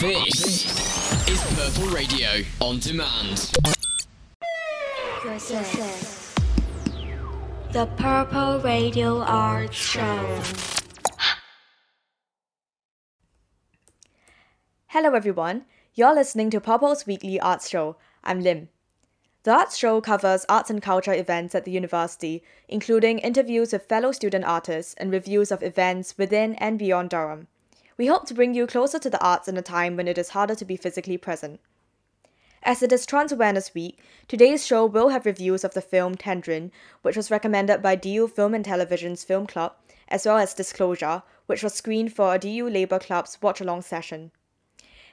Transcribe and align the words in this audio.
This 0.00 1.28
is 1.28 1.42
Purple 1.56 1.92
Radio 1.92 2.28
on 2.60 2.78
demand. 2.78 3.50
The 7.72 7.88
Purple 7.96 8.60
Radio 8.60 9.18
Art 9.22 9.74
Show. 9.74 10.40
Hello, 14.86 15.14
everyone. 15.14 15.64
You're 15.94 16.14
listening 16.14 16.50
to 16.50 16.60
Purple's 16.60 17.04
weekly 17.04 17.40
arts 17.40 17.68
show. 17.68 17.96
I'm 18.22 18.40
Lim. 18.40 18.68
The 19.42 19.50
arts 19.50 19.76
show 19.76 20.00
covers 20.00 20.46
arts 20.48 20.70
and 20.70 20.80
culture 20.80 21.12
events 21.12 21.56
at 21.56 21.64
the 21.64 21.72
university, 21.72 22.44
including 22.68 23.18
interviews 23.18 23.72
with 23.72 23.88
fellow 23.88 24.12
student 24.12 24.44
artists 24.44 24.94
and 24.94 25.10
reviews 25.10 25.50
of 25.50 25.64
events 25.64 26.16
within 26.16 26.54
and 26.54 26.78
beyond 26.78 27.10
Durham. 27.10 27.48
We 27.98 28.06
hope 28.06 28.26
to 28.26 28.34
bring 28.34 28.54
you 28.54 28.68
closer 28.68 29.00
to 29.00 29.10
the 29.10 29.20
arts 29.20 29.48
in 29.48 29.56
a 29.56 29.62
time 29.62 29.96
when 29.96 30.06
it 30.06 30.18
is 30.18 30.28
harder 30.28 30.54
to 30.54 30.64
be 30.64 30.76
physically 30.76 31.18
present. 31.18 31.58
As 32.62 32.80
it 32.80 32.92
is 32.92 33.04
Trans 33.04 33.32
Awareness 33.32 33.74
Week, 33.74 33.98
today's 34.28 34.64
show 34.64 34.86
will 34.86 35.08
have 35.08 35.26
reviews 35.26 35.64
of 35.64 35.74
the 35.74 35.80
film 35.80 36.14
Tangerine, 36.14 36.70
which 37.02 37.16
was 37.16 37.28
recommended 37.30 37.82
by 37.82 37.96
DU 37.96 38.28
Film 38.28 38.54
and 38.54 38.64
Television's 38.64 39.24
Film 39.24 39.48
Club, 39.48 39.74
as 40.06 40.26
well 40.26 40.38
as 40.38 40.54
Disclosure, 40.54 41.24
which 41.46 41.64
was 41.64 41.74
screened 41.74 42.12
for 42.12 42.32
a 42.32 42.38
DU 42.38 42.70
Labour 42.70 43.00
Club's 43.00 43.36
watch 43.42 43.60
along 43.60 43.82
session. 43.82 44.30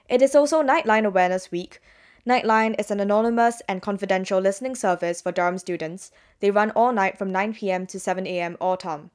It 0.07 0.21
is 0.21 0.35
also 0.35 0.61
Nightline 0.61 1.07
Awareness 1.07 1.51
Week. 1.51 1.81
Nightline 2.27 2.79
is 2.79 2.91
an 2.91 2.99
anonymous 2.99 3.63
and 3.67 3.81
confidential 3.81 4.39
listening 4.39 4.75
service 4.75 5.21
for 5.21 5.31
Durham 5.31 5.57
students. 5.57 6.11
They 6.39 6.51
run 6.51 6.69
all 6.71 6.93
night 6.93 7.17
from 7.17 7.31
9 7.31 7.55
pm 7.55 7.87
to 7.87 7.99
7 7.99 8.27
am 8.27 8.57
all 8.61 8.77
term. 8.77 9.09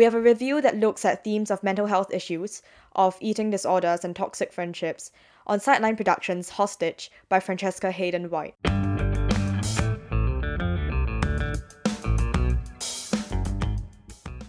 We 0.00 0.04
have 0.04 0.14
a 0.14 0.18
review 0.22 0.62
that 0.62 0.78
looks 0.78 1.04
at 1.04 1.24
themes 1.24 1.50
of 1.50 1.62
mental 1.62 1.84
health 1.84 2.10
issues, 2.10 2.62
of 2.96 3.18
eating 3.20 3.50
disorders, 3.50 4.02
and 4.02 4.16
toxic 4.16 4.50
friendships 4.50 5.12
on 5.46 5.60
Sideline 5.60 5.94
Productions' 5.94 6.48
Hostage 6.48 7.10
by 7.28 7.38
Francesca 7.38 7.90
Hayden 7.90 8.30
White. 8.30 8.54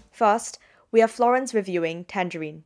First, 0.10 0.58
we 0.90 1.02
have 1.02 1.12
Florence 1.12 1.54
reviewing 1.54 2.06
Tangerine. 2.06 2.64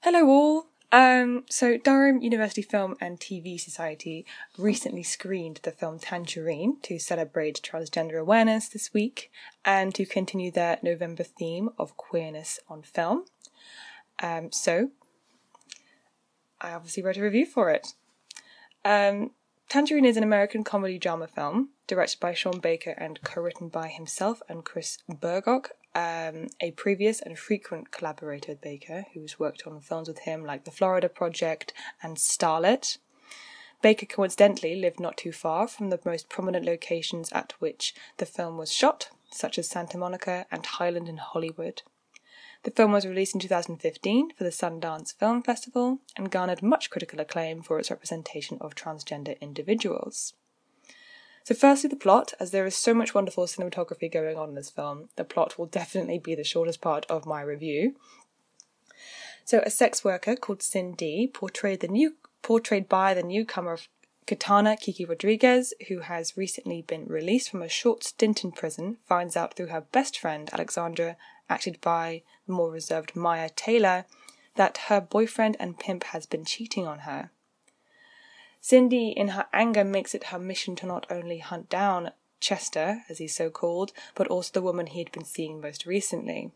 Hello, 0.00 0.26
all. 0.26 0.67
Um, 0.90 1.44
so, 1.50 1.76
Durham 1.76 2.22
University 2.22 2.62
Film 2.62 2.96
and 2.98 3.20
TV 3.20 3.60
Society 3.60 4.24
recently 4.56 5.02
screened 5.02 5.60
the 5.62 5.70
film 5.70 5.98
Tangerine 5.98 6.78
to 6.82 6.98
celebrate 6.98 7.60
transgender 7.62 8.18
awareness 8.18 8.68
this 8.70 8.94
week 8.94 9.30
and 9.66 9.94
to 9.94 10.06
continue 10.06 10.50
their 10.50 10.78
November 10.82 11.24
theme 11.24 11.68
of 11.78 11.98
queerness 11.98 12.58
on 12.68 12.82
film. 12.82 13.26
Um, 14.22 14.50
so, 14.50 14.90
I 16.60 16.72
obviously 16.72 17.02
wrote 17.02 17.18
a 17.18 17.22
review 17.22 17.44
for 17.44 17.70
it. 17.70 17.88
Um, 18.82 19.32
Tangerine 19.68 20.06
is 20.06 20.16
an 20.16 20.22
American 20.22 20.64
comedy 20.64 20.98
drama 20.98 21.26
film 21.26 21.68
directed 21.86 22.20
by 22.20 22.32
Sean 22.32 22.58
Baker 22.58 22.92
and 22.92 23.22
co 23.22 23.42
written 23.42 23.68
by 23.68 23.88
himself 23.88 24.40
and 24.48 24.64
Chris 24.64 24.96
Bergoch, 25.10 25.72
um, 25.94 26.48
a 26.58 26.70
previous 26.74 27.20
and 27.20 27.38
frequent 27.38 27.90
collaborator 27.90 28.52
with 28.52 28.62
Baker, 28.62 29.04
who's 29.12 29.38
worked 29.38 29.66
on 29.66 29.80
films 29.80 30.08
with 30.08 30.20
him 30.20 30.42
like 30.42 30.64
The 30.64 30.70
Florida 30.70 31.10
Project 31.10 31.74
and 32.02 32.16
Starlet. 32.16 32.96
Baker 33.82 34.06
coincidentally 34.06 34.74
lived 34.74 35.00
not 35.00 35.18
too 35.18 35.32
far 35.32 35.68
from 35.68 35.90
the 35.90 36.00
most 36.02 36.30
prominent 36.30 36.64
locations 36.64 37.30
at 37.32 37.52
which 37.58 37.94
the 38.16 38.24
film 38.24 38.56
was 38.56 38.72
shot, 38.72 39.10
such 39.30 39.58
as 39.58 39.68
Santa 39.68 39.98
Monica 39.98 40.46
and 40.50 40.64
Highland 40.64 41.10
in 41.10 41.18
Hollywood. 41.18 41.82
The 42.64 42.70
film 42.70 42.92
was 42.92 43.06
released 43.06 43.34
in 43.34 43.40
2015 43.40 44.34
for 44.34 44.44
the 44.44 44.50
Sundance 44.50 45.14
Film 45.14 45.42
Festival 45.42 45.98
and 46.16 46.30
garnered 46.30 46.62
much 46.62 46.90
critical 46.90 47.20
acclaim 47.20 47.62
for 47.62 47.78
its 47.78 47.90
representation 47.90 48.58
of 48.60 48.74
transgender 48.74 49.40
individuals. 49.40 50.34
So, 51.44 51.54
firstly, 51.54 51.88
the 51.88 51.96
plot, 51.96 52.34
as 52.38 52.50
there 52.50 52.66
is 52.66 52.76
so 52.76 52.92
much 52.92 53.14
wonderful 53.14 53.44
cinematography 53.46 54.12
going 54.12 54.36
on 54.36 54.50
in 54.50 54.54
this 54.54 54.68
film, 54.68 55.08
the 55.16 55.24
plot 55.24 55.58
will 55.58 55.66
definitely 55.66 56.18
be 56.18 56.34
the 56.34 56.44
shortest 56.44 56.80
part 56.80 57.06
of 57.06 57.24
my 57.24 57.40
review. 57.40 57.96
So, 59.44 59.62
a 59.64 59.70
sex 59.70 60.04
worker 60.04 60.36
called 60.36 60.62
Cindy, 60.62 61.26
portrayed 61.26 61.80
the 61.80 61.88
new 61.88 62.16
portrayed 62.42 62.88
by 62.88 63.14
the 63.14 63.22
newcomer 63.22 63.78
Kitana 64.26 64.78
Kiki 64.78 65.06
Rodriguez, 65.06 65.72
who 65.88 66.00
has 66.00 66.36
recently 66.36 66.82
been 66.82 67.06
released 67.06 67.48
from 67.48 67.62
a 67.62 67.68
short 67.68 68.04
stint 68.04 68.44
in 68.44 68.52
prison, 68.52 68.98
finds 69.06 69.34
out 69.34 69.54
through 69.54 69.68
her 69.68 69.80
best 69.80 70.18
friend 70.18 70.50
Alexandra, 70.52 71.16
acted 71.48 71.80
by 71.80 72.22
the 72.46 72.52
more 72.52 72.70
reserved 72.70 73.16
Mya 73.16 73.50
Taylor, 73.54 74.04
that 74.56 74.78
her 74.88 75.00
boyfriend 75.00 75.56
and 75.60 75.78
pimp 75.78 76.04
has 76.04 76.26
been 76.26 76.44
cheating 76.44 76.86
on 76.86 77.00
her. 77.00 77.30
Cindy, 78.60 79.10
in 79.10 79.28
her 79.28 79.46
anger, 79.52 79.84
makes 79.84 80.14
it 80.14 80.24
her 80.24 80.38
mission 80.38 80.74
to 80.76 80.86
not 80.86 81.06
only 81.10 81.38
hunt 81.38 81.70
down 81.70 82.10
Chester, 82.40 83.04
as 83.08 83.18
he's 83.18 83.34
so 83.34 83.50
called, 83.50 83.92
but 84.14 84.26
also 84.28 84.50
the 84.52 84.62
woman 84.62 84.86
he 84.86 84.98
had 84.98 85.12
been 85.12 85.24
seeing 85.24 85.60
most 85.60 85.86
recently. 85.86 86.50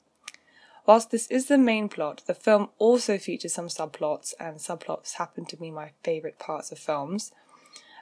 Whilst 0.85 1.11
this 1.11 1.29
is 1.29 1.47
the 1.47 1.59
main 1.59 1.89
plot, 1.89 2.23
the 2.27 2.35
film 2.35 2.71
also 2.79 3.19
features 3.19 3.55
some 3.55 3.69
subplots, 3.69 4.35
and 4.41 4.57
subplots 4.57 5.15
happen 5.15 5.45
to 5.47 5.57
be 5.57 5.71
my 5.71 5.93
favourite 6.03 6.39
parts 6.39 6.73
of 6.73 6.79
films, 6.79 7.31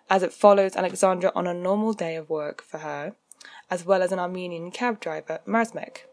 as 0.08 0.22
it 0.22 0.32
follows 0.32 0.76
Alexandra 0.76 1.30
on 1.34 1.46
a 1.46 1.54
normal 1.54 1.92
day 1.92 2.16
of 2.16 2.30
work 2.30 2.62
for 2.62 2.78
her, 2.78 3.14
as 3.70 3.84
well 3.84 4.02
as 4.02 4.12
an 4.12 4.18
Armenian 4.18 4.70
cab 4.70 4.98
driver, 4.98 5.40
Razmik. 5.46 6.06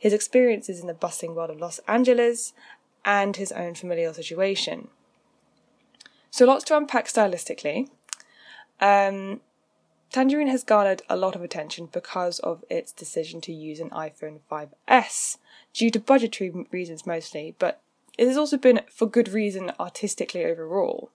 His 0.00 0.12
experiences 0.12 0.80
in 0.80 0.88
the 0.88 0.94
bustling 0.94 1.36
world 1.36 1.50
of 1.50 1.60
Los 1.60 1.78
Angeles, 1.86 2.52
and 3.04 3.36
his 3.36 3.52
own 3.52 3.74
familial 3.74 4.14
situation. 4.14 4.88
So 6.30 6.44
lots 6.44 6.64
to 6.64 6.76
unpack 6.76 7.06
stylistically. 7.06 7.88
Um, 8.80 9.40
Tangerine 10.10 10.48
has 10.48 10.64
garnered 10.64 11.02
a 11.08 11.16
lot 11.16 11.36
of 11.36 11.42
attention 11.42 11.88
because 11.92 12.40
of 12.40 12.64
its 12.68 12.92
decision 12.92 13.40
to 13.42 13.52
use 13.52 13.78
an 13.78 13.90
iPhone 13.90 14.40
5S, 14.50 15.38
due 15.72 15.90
to 15.90 16.00
budgetary 16.00 16.66
reasons 16.72 17.06
mostly, 17.06 17.54
but 17.58 17.80
it 18.18 18.26
has 18.26 18.36
also 18.36 18.56
been 18.56 18.80
for 18.90 19.06
good 19.06 19.28
reason 19.28 19.72
artistically 19.78 20.44
overall. 20.44 21.10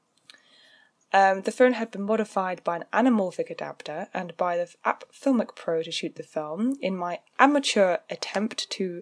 Um, 1.13 1.41
the 1.41 1.51
phone 1.51 1.73
had 1.73 1.91
been 1.91 2.01
modified 2.01 2.63
by 2.63 2.77
an 2.77 2.85
anamorphic 2.91 3.49
adapter 3.49 4.07
and 4.13 4.35
by 4.37 4.57
the 4.57 4.73
app 4.83 5.05
Filmic 5.13 5.55
Pro 5.55 5.81
to 5.81 5.91
shoot 5.91 6.15
the 6.15 6.23
film. 6.23 6.75
In 6.81 6.97
my 6.97 7.19
amateur 7.39 7.97
attempt 8.09 8.69
to 8.71 9.01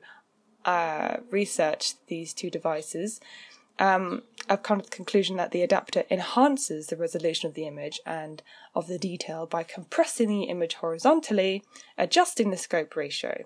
uh, 0.66 1.18
research 1.32 1.96
these 2.08 2.34
two 2.34 2.50
devices, 2.50 3.20
um, 3.80 4.24
I've 4.48 4.64
come 4.64 4.80
to 4.80 4.90
the 4.90 4.96
conclusion 4.96 5.38
that 5.38 5.52
the 5.52 5.64
adapter 5.64 6.04
enhances 6.12 6.88
the 6.88 6.98
resolution 6.98 7.48
of 7.48 7.56
the 7.56 7.66
image 7.66 8.00
and 8.06 8.44
of 8.76 8.88
the 8.88 9.00
detail 9.00 9.46
by 9.46 9.64
compressing 9.64 10.30
the 10.30 10.44
image 10.44 10.76
horizontally, 10.76 11.64
adjusting 11.98 12.52
the 12.52 12.58
scope 12.58 12.96
ratio. 12.96 13.46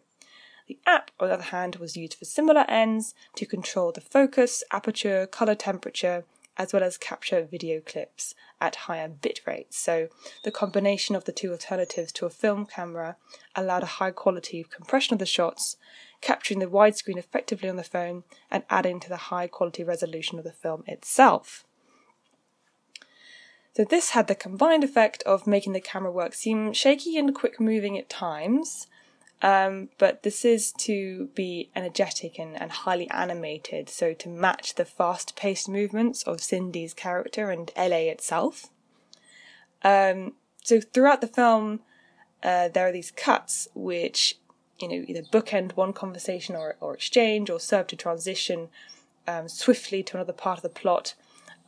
The 0.67 0.79
app, 0.85 1.11
on 1.19 1.29
the 1.29 1.35
other 1.35 1.43
hand, 1.43 1.77
was 1.77 1.95
used 1.95 2.15
for 2.15 2.25
similar 2.25 2.65
ends 2.67 3.15
to 3.35 3.45
control 3.45 3.93
the 3.93 4.01
focus, 4.01 4.63
aperture, 4.71 5.25
color 5.25 5.55
temperature, 5.55 6.25
as 6.57 6.73
well 6.73 6.83
as 6.83 6.97
capture 6.97 7.43
video 7.43 7.79
clips 7.79 8.33
at 8.59 8.75
higher 8.75 9.07
bit 9.07 9.41
rates. 9.45 9.77
So, 9.77 10.09
the 10.43 10.51
combination 10.51 11.15
of 11.15 11.25
the 11.25 11.31
two 11.31 11.51
alternatives 11.51 12.11
to 12.13 12.25
a 12.25 12.31
film 12.31 12.65
camera 12.65 13.17
allowed 13.55 13.83
a 13.83 13.97
high 13.97 14.11
quality 14.11 14.65
compression 14.69 15.13
of 15.13 15.19
the 15.19 15.25
shots 15.25 15.77
capturing 16.21 16.59
the 16.59 16.65
widescreen 16.65 17.17
effectively 17.17 17.69
on 17.69 17.75
the 17.75 17.83
phone 17.83 18.23
and 18.49 18.63
adding 18.69 18.99
to 19.01 19.09
the 19.09 19.17
high 19.17 19.47
quality 19.47 19.83
resolution 19.83 20.39
of 20.39 20.43
the 20.43 20.51
film 20.51 20.83
itself. 20.87 21.63
So, 23.75 23.83
this 23.83 24.09
had 24.09 24.27
the 24.27 24.33
combined 24.33 24.83
effect 24.83 25.21
of 25.23 25.45
making 25.45 25.73
the 25.73 25.79
camera 25.79 26.11
work 26.11 26.33
seem 26.33 26.73
shaky 26.73 27.17
and 27.17 27.35
quick 27.35 27.59
moving 27.59 27.97
at 27.97 28.09
times. 28.09 28.87
Um, 29.41 29.89
but 29.99 30.23
this 30.23 30.43
is 30.43 30.71
to 30.79 31.29
be 31.35 31.69
energetic 31.75 32.39
and, 32.39 32.59
and 32.59 32.71
highly 32.71 33.09
animated, 33.11 33.87
so 33.87 34.13
to 34.13 34.29
match 34.29 34.75
the 34.75 34.85
fast 34.85 35.35
paced 35.35 35.69
movements 35.69 36.23
of 36.23 36.41
Cindy's 36.41 36.93
character 36.93 37.51
and 37.51 37.71
LA 37.77 38.09
itself. 38.09 38.67
Um, 39.83 40.33
so 40.63 40.81
throughout 40.81 41.21
the 41.21 41.27
film, 41.27 41.81
uh, 42.41 42.69
there 42.69 42.87
are 42.87 42.91
these 42.91 43.11
cuts 43.11 43.67
which 43.75 44.39
you 44.79 44.87
know, 44.87 45.05
either 45.07 45.21
bookend 45.21 45.75
one 45.75 45.93
conversation 45.93 46.55
or, 46.55 46.75
or 46.79 46.93
exchange 46.93 47.49
or 47.49 47.59
serve 47.59 47.87
to 47.87 47.95
transition 47.95 48.69
um, 49.27 49.47
swiftly 49.47 50.03
to 50.03 50.17
another 50.17 50.33
part 50.33 50.59
of 50.59 50.63
the 50.63 50.69
plot. 50.69 51.13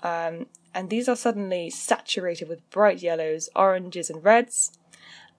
Um, 0.04 0.48
and 0.74 0.90
these 0.90 1.10
are 1.10 1.16
suddenly 1.16 1.70
saturated 1.70 2.48
with 2.48 2.68
bright 2.70 3.02
yellows, 3.02 3.50
oranges, 3.56 4.10
and 4.10 4.24
reds. 4.24 4.78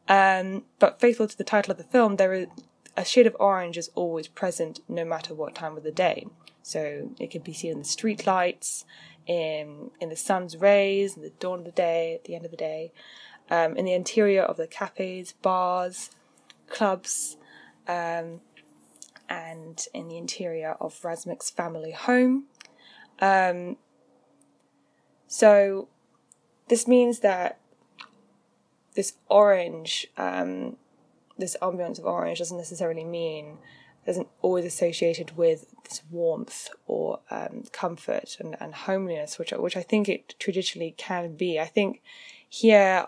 Um, 0.08 0.64
but 0.78 1.00
faithful 1.00 1.28
to 1.28 1.38
the 1.38 1.44
title 1.44 1.70
of 1.70 1.78
the 1.78 1.84
film, 1.84 2.16
there 2.16 2.32
is 2.32 2.46
a 2.96 3.04
shade 3.04 3.26
of 3.26 3.36
orange 3.38 3.78
is 3.78 3.90
always 3.94 4.26
present 4.28 4.80
no 4.88 5.04
matter 5.04 5.34
what 5.34 5.54
time 5.54 5.76
of 5.76 5.84
the 5.84 5.92
day. 5.92 6.26
So 6.62 7.10
it 7.18 7.30
can 7.30 7.42
be 7.42 7.52
seen 7.52 7.72
in 7.72 7.78
the 7.78 7.84
street 7.84 8.26
lights, 8.26 8.84
in 9.26 9.90
in 10.00 10.08
the 10.08 10.16
sun's 10.16 10.56
rays, 10.56 11.16
in 11.16 11.22
the 11.22 11.30
dawn 11.30 11.60
of 11.60 11.64
the 11.64 11.70
day, 11.70 12.14
at 12.14 12.24
the 12.24 12.34
end 12.34 12.44
of 12.44 12.50
the 12.50 12.56
day, 12.56 12.92
um, 13.50 13.76
in 13.76 13.84
the 13.84 13.94
interior 13.94 14.42
of 14.42 14.56
the 14.56 14.66
cafes, 14.66 15.32
bars, 15.42 16.10
clubs, 16.68 17.36
um, 17.86 18.40
and 19.28 19.86
in 19.94 20.08
the 20.08 20.18
interior 20.18 20.76
of 20.80 21.00
Razmik's 21.02 21.50
family 21.50 21.92
home. 21.92 22.46
Um, 23.20 23.76
So 25.32 25.86
this 26.68 26.88
means 26.88 27.20
that 27.20 27.58
this 28.94 29.14
orange, 29.28 30.06
um, 30.16 30.76
this 31.38 31.56
ambience 31.62 31.98
of 31.98 32.04
orange 32.04 32.38
doesn't 32.38 32.56
necessarily 32.56 33.04
mean 33.04 33.58
isn't 34.06 34.28
always 34.42 34.64
associated 34.64 35.36
with 35.36 35.66
this 35.84 36.02
warmth 36.10 36.70
or 36.86 37.20
um, 37.30 37.64
comfort 37.72 38.36
and, 38.40 38.56
and 38.60 38.74
homeliness, 38.74 39.38
which 39.38 39.52
which 39.52 39.76
I 39.76 39.82
think 39.82 40.08
it 40.08 40.34
traditionally 40.38 40.94
can 40.96 41.36
be. 41.36 41.60
I 41.60 41.66
think 41.66 42.02
here 42.48 43.06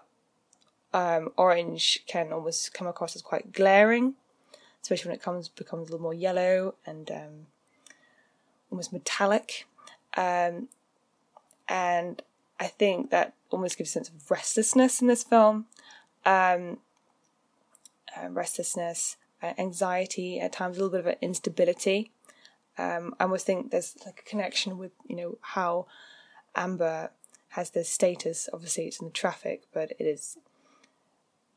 um, 0.93 1.31
orange 1.37 2.05
can 2.06 2.32
almost 2.32 2.75
come 2.75 2.87
across 2.87 3.17
as 3.17 3.23
quite 3.23 3.52
glaring, 3.52 4.14
especially 4.82 5.11
when 5.11 5.17
it 5.17 5.23
comes 5.23 5.49
becomes 5.49 5.88
a 5.88 5.93
little 5.93 6.02
more 6.02 6.14
yellow 6.14 6.75
and 6.87 7.11
um, 7.11 7.46
almost 8.70 8.93
metallic. 8.93 9.67
Um, 10.17 10.69
and 11.69 12.23
I 12.61 12.67
think 12.67 13.11
that 13.11 13.34
almost 13.52 13.78
gives 13.78 13.90
a 13.90 13.93
sense 13.93 14.08
of 14.08 14.31
restlessness 14.31 15.00
in 15.00 15.08
this 15.08 15.22
film. 15.22 15.66
Um, 16.25 16.78
uh, 18.16 18.28
restlessness, 18.28 19.16
uh, 19.43 19.52
anxiety, 19.58 20.40
at 20.40 20.52
times 20.52 20.76
a 20.76 20.81
little 20.81 20.99
bit 20.99 21.00
of 21.00 21.06
an 21.06 21.16
instability. 21.20 22.10
Um, 22.78 23.14
I 23.19 23.25
almost 23.25 23.46
think 23.46 23.70
there's 23.70 23.96
like 24.06 24.20
a 24.20 24.28
connection 24.28 24.78
with 24.78 24.93
you 25.06 25.16
know 25.16 25.38
how 25.40 25.87
Amber 26.54 27.10
has 27.50 27.70
this 27.70 27.88
status. 27.88 28.49
Obviously, 28.52 28.87
it's 28.87 29.00
in 29.00 29.08
the 29.08 29.12
traffic, 29.12 29.64
but 29.72 29.93
it 29.98 30.05
is 30.05 30.38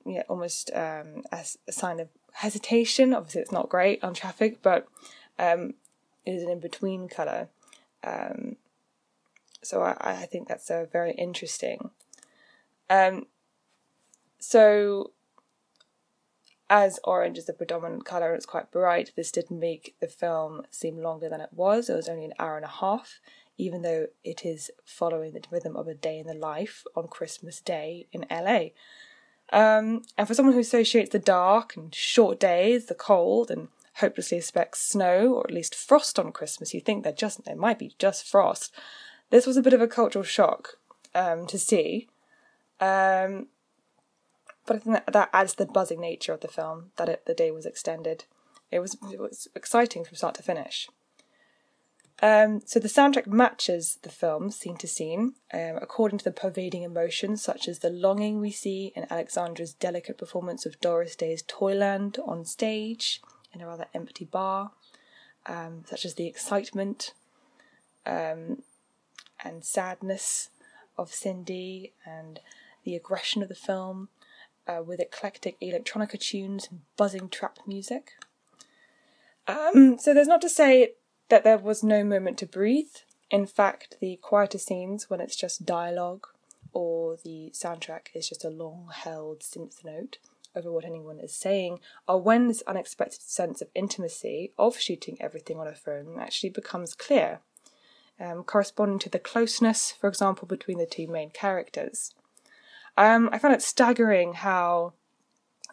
yeah, 0.06 0.24
almost 0.27 0.71
um, 0.74 1.24
as 1.31 1.57
a 1.68 1.71
sign 1.71 2.00
of 2.00 2.09
hesitation. 2.33 3.13
Obviously, 3.13 3.41
it's 3.41 3.51
not 3.51 3.69
great 3.69 4.03
on 4.03 4.13
traffic, 4.13 4.62
but 4.62 4.88
um, 5.39 5.74
it 6.25 6.31
is 6.31 6.44
an 6.44 6.50
in 6.50 6.59
between 6.59 7.07
colour. 7.07 7.50
Um, 8.03 8.57
so 9.65 9.81
I, 9.81 9.95
I 10.00 10.25
think 10.25 10.47
that's 10.47 10.69
uh, 10.69 10.85
very 10.91 11.13
interesting. 11.13 11.89
Um, 12.89 13.27
so, 14.39 15.12
as 16.69 17.00
orange 17.03 17.38
is 17.38 17.45
the 17.45 17.53
predominant 17.53 18.06
colour 18.06 18.27
and 18.27 18.38
it's 18.38 18.45
quite 18.45 18.71
bright, 18.71 19.12
this 19.15 19.31
didn't 19.31 19.59
make 19.59 19.95
the 20.00 20.07
film 20.07 20.63
seem 20.69 20.97
longer 20.97 21.29
than 21.29 21.41
it 21.41 21.50
was. 21.51 21.89
It 21.89 21.95
was 21.95 22.09
only 22.09 22.25
an 22.25 22.33
hour 22.39 22.56
and 22.56 22.65
a 22.65 22.69
half, 22.69 23.19
even 23.57 23.81
though 23.81 24.07
it 24.23 24.45
is 24.45 24.71
following 24.83 25.33
the 25.33 25.44
rhythm 25.50 25.75
of 25.75 25.88
a 25.88 25.94
day 25.94 26.19
in 26.19 26.27
the 26.27 26.33
life 26.33 26.83
on 26.95 27.07
Christmas 27.07 27.59
Day 27.62 28.07
in 28.12 28.25
LA. 28.29 28.69
Um, 29.51 30.03
and 30.17 30.27
for 30.27 30.33
someone 30.33 30.53
who 30.53 30.59
associates 30.59 31.12
the 31.12 31.19
dark 31.19 31.75
and 31.75 31.94
short 31.94 32.39
days, 32.39 32.85
the 32.85 32.95
cold, 32.95 33.51
and 33.51 33.67
hopelessly 33.95 34.38
expects 34.38 34.81
snow 34.81 35.33
or 35.33 35.45
at 35.47 35.53
least 35.53 35.75
frost 35.75 36.19
on 36.19 36.31
Christmas, 36.31 36.73
you 36.73 36.81
think 36.81 37.03
there 37.03 37.13
just 37.13 37.45
there 37.45 37.56
might 37.56 37.79
be 37.79 37.95
just 38.00 38.27
frost. 38.27 38.73
This 39.30 39.45
was 39.45 39.57
a 39.57 39.62
bit 39.62 39.74
of 39.74 39.81
a 39.81 39.88
cultural 39.88 40.24
shock 40.24 40.77
um, 41.13 41.48
to 41.48 41.57
see, 41.57 42.07
um, 42.80 43.48
but 44.66 44.77
I 44.77 44.80
think 44.80 44.95
that, 44.95 45.13
that 45.13 45.30
adds 45.33 45.56
the 45.56 45.66
buzzing 45.66 46.01
nature 46.01 46.33
of 46.33 46.42
the 46.42 46.48
film 46.48 46.92
that 46.98 47.10
it, 47.10 47.25
the 47.25 47.33
day 47.33 47.51
was 47.51 47.66
extended. 47.66 48.25
It 48.72 48.80
was 48.80 48.98
it 49.12 49.19
was 49.19 49.48
exciting 49.56 50.04
from 50.04 50.16
start 50.16 50.36
to 50.36 50.44
finish. 50.44 50.89
Um, 52.22 52.62
so 52.66 52.80
the 52.80 52.88
soundtrack 52.88 53.27
matches 53.27 54.00
the 54.01 54.10
film 54.10 54.50
scene 54.50 54.77
to 54.77 54.88
scene, 54.88 55.33
um, 55.54 55.77
according 55.81 56.19
to 56.19 56.24
the 56.24 56.31
pervading 56.31 56.83
emotions 56.83 57.42
such 57.42 57.68
as 57.68 57.80
the 57.80 57.89
longing 57.89 58.39
we 58.39 58.51
see 58.51 58.94
in 58.95 59.06
Alexandra's 59.10 59.74
delicate 59.74 60.18
performance 60.18 60.66
of 60.66 60.80
Doris 60.80 61.16
Day's 61.16 61.44
Toyland 61.45 62.18
on 62.25 62.45
stage 62.45 63.22
in 63.54 63.62
a 63.62 63.68
rather 63.68 63.88
empty 63.94 64.24
bar, 64.24 64.72
um, 65.45 65.83
such 65.88 66.06
as 66.06 66.13
the 66.13 66.25
excitement 66.25 67.13
um, 68.06 68.63
and 69.43 69.63
sadness 69.63 70.49
of 70.97 71.13
Cindy 71.13 71.93
and 72.05 72.39
the 72.83 72.95
aggression 72.95 73.41
of 73.41 73.49
the 73.49 73.55
film 73.55 74.09
uh, 74.67 74.81
with 74.85 74.99
eclectic 74.99 75.59
electronica 75.59 76.19
tunes 76.19 76.67
and 76.69 76.81
buzzing 76.97 77.29
trap 77.29 77.59
music. 77.67 78.13
Um, 79.47 79.97
so 79.99 80.13
there's 80.13 80.27
not 80.27 80.41
to 80.41 80.49
say 80.49 80.93
that 81.29 81.43
there 81.43 81.57
was 81.57 81.83
no 81.83 82.03
moment 82.03 82.37
to 82.39 82.45
breathe. 82.45 82.95
In 83.29 83.45
fact, 83.45 83.97
the 83.99 84.17
quieter 84.21 84.57
scenes, 84.57 85.09
when 85.09 85.19
it's 85.19 85.35
just 85.35 85.65
dialogue 85.65 86.27
or 86.73 87.17
the 87.23 87.51
soundtrack 87.53 88.07
is 88.13 88.29
just 88.29 88.45
a 88.45 88.49
long 88.49 88.89
held 88.93 89.39
synth 89.39 89.83
note 89.83 90.17
over 90.55 90.71
what 90.71 90.85
anyone 90.85 91.19
is 91.19 91.33
saying, 91.33 91.79
are 92.07 92.17
when 92.17 92.47
this 92.47 92.63
unexpected 92.65 93.21
sense 93.21 93.61
of 93.61 93.67
intimacy 93.75 94.51
of 94.57 94.77
shooting 94.77 95.17
everything 95.19 95.57
on 95.57 95.67
a 95.67 95.75
phone 95.75 96.17
actually 96.19 96.49
becomes 96.49 96.93
clear, 96.93 97.39
um, 98.19 98.44
corresponding 98.44 99.00
to 99.00 99.09
the 99.09 99.19
closeness, 99.19 99.91
for 99.91 100.07
example, 100.07 100.47
between 100.47 100.77
the 100.77 100.85
two 100.85 101.07
main 101.07 101.29
characters. 101.29 102.13
Um, 102.97 103.29
I 103.31 103.39
found 103.39 103.53
it 103.53 103.62
staggering 103.62 104.33
how 104.33 104.94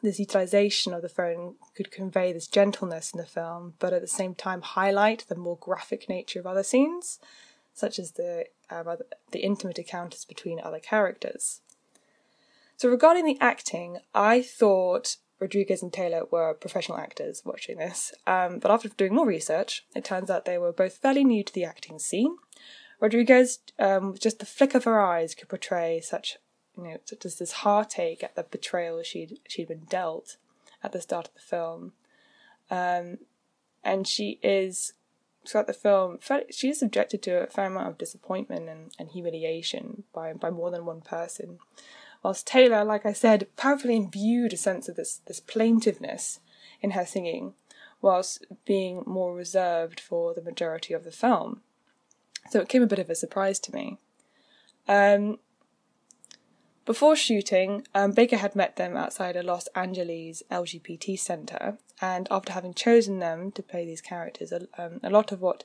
this 0.03 0.19
utilization 0.19 0.93
of 0.93 1.03
the 1.03 1.09
phone 1.09 1.55
could 1.77 1.93
convey 1.93 2.33
this 2.33 2.49
gentleness 2.49 3.13
in 3.13 3.19
the 3.19 3.27
film, 3.27 3.75
but 3.79 3.93
at 3.93 4.01
the 4.01 4.09
same 4.09 4.35
time 4.35 4.61
highlight 4.61 5.25
the 5.29 5.37
more 5.37 5.57
graphic 5.61 6.09
nature 6.09 6.41
of 6.41 6.47
other 6.47 6.65
scenes, 6.65 7.21
such 7.73 7.99
as 7.99 8.13
the 8.13 8.47
uh, 8.69 8.97
the 9.31 9.41
intimate 9.41 9.79
encounters 9.79 10.25
between 10.25 10.61
other 10.61 10.81
characters. 10.81 11.61
So 12.77 12.89
regarding 12.89 13.25
the 13.25 13.39
acting, 13.41 13.99
I 14.15 14.43
thought 14.43 15.19
Rodriguez 15.43 15.83
and 15.83 15.93
Taylor 15.93 16.23
were 16.31 16.55
professional 16.55 16.99
actors 16.99 17.43
watching 17.45 17.77
this, 17.77 18.15
um, 18.29 18.61
but 18.61 18.71
after 18.71 18.89
doing 18.89 19.13
more 19.13 19.27
research, 19.27 19.85
it 19.95 20.05
turns 20.05 20.31
out 20.31 20.45
they 20.45 20.57
were 20.57 20.73
both 20.73 20.99
fairly 20.99 21.25
new 21.25 21.43
to 21.43 21.53
the 21.53 21.65
acting 21.65 21.99
scene. 21.99 22.37
Rodriguez, 23.01 23.59
um, 23.81 24.15
just 24.17 24.39
the 24.39 24.47
flick 24.47 24.77
of 24.77 24.85
her 24.85 25.01
eyes, 25.01 25.35
could 25.35 25.49
portray 25.49 26.01
such 26.01 26.39
you 26.77 26.85
know, 26.85 26.97
such 27.05 27.27
as 27.27 27.37
this 27.37 27.53
heartache 27.53 28.23
at 28.23 28.37
the 28.37 28.45
betrayal 28.45 29.03
she'd 29.03 29.41
she'd 29.49 29.69
been 29.69 29.87
dealt 29.91 30.37
at 30.81 30.93
the 30.93 31.01
start 31.01 31.27
of 31.27 31.35
the 31.35 31.41
film, 31.41 31.93
um, 32.71 33.19
and 33.83 34.07
she 34.07 34.39
is 34.45 34.93
throughout 35.45 35.67
the 35.67 35.73
film 35.73 36.21
she 36.51 36.69
is 36.69 36.79
subjected 36.79 37.21
to 37.21 37.43
a 37.43 37.47
fair 37.49 37.67
amount 37.67 37.89
of 37.89 37.99
disappointment 37.99 38.69
and, 38.69 38.93
and 38.97 39.11
humiliation 39.11 40.05
by 40.15 40.33
by 40.33 40.51
more 40.51 40.71
than 40.71 40.87
one 40.87 41.01
person. 41.01 41.59
Whilst 42.23 42.47
Taylor, 42.47 42.85
like 42.85 43.05
I 43.05 43.13
said, 43.13 43.49
powerfully 43.57 43.97
imbued 43.97 44.53
a 44.53 44.57
sense 44.57 44.89
of 44.89 44.97
this 44.97 45.21
this 45.27 45.41
plaintiveness 45.41 46.41
in 46.81 46.93
her 46.93 47.05
singing, 47.05 47.55
whilst 48.01 48.47
being 48.65 49.03
more 49.07 49.35
reserved 49.35 50.01
for 50.01 50.35
the 50.35 50.43
majority 50.43 50.95
of 50.95 51.05
the 51.05 51.11
film. 51.11 51.63
So 52.51 52.61
it 52.61 52.69
came 52.69 52.83
a 52.83 52.87
bit 52.87 52.99
of 52.99 53.11
a 53.11 53.15
surprise 53.15 53.59
to 53.61 53.75
me. 53.75 53.99
Um, 54.89 55.39
before 56.85 57.15
shooting, 57.15 57.87
um, 57.95 58.11
Baker 58.11 58.37
had 58.37 58.57
met 58.57 58.75
them 58.75 58.97
outside 58.97 59.37
a 59.37 59.43
Los 59.43 59.69
Angeles 59.69 60.43
LGBT 60.51 61.17
centre, 61.17 61.79
and 62.01 62.27
after 62.29 62.53
having 62.53 62.75
chosen 62.75 63.21
them 63.21 63.53
to 63.53 63.63
play 63.63 63.87
these 63.87 64.01
characters, 64.01 64.53
um, 64.53 64.99
a 65.03 65.11
lot 65.11 65.31
of 65.31 65.41
what 65.41 65.63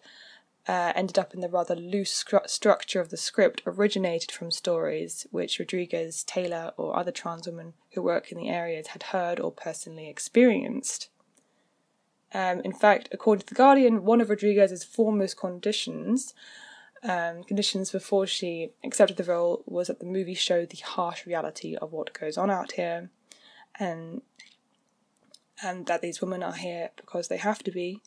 uh, 0.68 0.92
ended 0.96 1.18
up 1.18 1.34
in 1.34 1.42
the 1.42 1.50
rather 1.50 1.76
loose 1.76 2.24
scru- 2.24 2.50
structure 2.50 3.00
of 3.00 3.10
the 3.10 3.18
script 3.18 3.62
originated 3.66 4.32
from 4.32 4.52
stories 4.52 5.26
which 5.32 5.60
Rodriguez, 5.60 6.24
Taylor, 6.24 6.74
or 6.78 6.98
other 6.98 7.12
trans 7.12 7.48
women 7.48 7.74
who 7.94 8.02
work 8.02 8.32
in 8.32 8.38
the 8.38 8.50
areas 8.50 8.88
had 8.88 9.04
heard 9.04 9.40
or 9.40 9.52
personally 9.52 10.10
experienced. 10.10 11.10
Um, 12.34 12.60
in 12.62 12.74
fact, 12.74 13.08
according 13.12 13.42
to 13.42 13.48
The 13.48 13.56
Guardian, 13.56 14.04
one 14.04 14.20
of 14.20 14.30
Rodriguez's 14.30 14.84
foremost 14.84 15.38
conditions 15.38 16.34
um, 17.04 17.44
conditions 17.44 17.92
before 17.92 18.28
she 18.28 18.72
accepted 18.84 19.18
the 19.18 19.24
role 19.24 19.64
was 19.66 19.88
that 19.88 20.00
the 20.00 20.06
movie 20.06 20.34
showed 20.34 20.70
the 20.70 20.78
harsh 20.78 21.26
reality 21.26 21.76
of 21.76 21.92
what 21.92 22.18
goes 22.20 22.38
on 22.38 22.50
out 22.50 22.74
here, 22.74 23.10
and 23.80 24.22
and 25.64 25.86
that 25.88 26.02
these 26.02 26.22
women 26.22 26.44
are 26.44 26.54
here 26.54 26.90
because 26.96 27.28
they 27.28 27.38
have 27.38 27.64
to 27.64 27.72
be, 27.72 28.02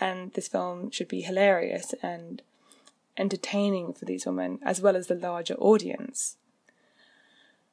and 0.00 0.32
this 0.34 0.48
film 0.48 0.90
should 0.90 1.08
be 1.08 1.22
hilarious 1.22 1.94
and 2.02 2.42
entertaining 3.16 3.92
for 3.92 4.04
these 4.04 4.26
women 4.26 4.58
as 4.62 4.80
well 4.80 4.96
as 4.96 5.06
the 5.08 5.14
larger 5.14 5.54
audience. 5.54 6.36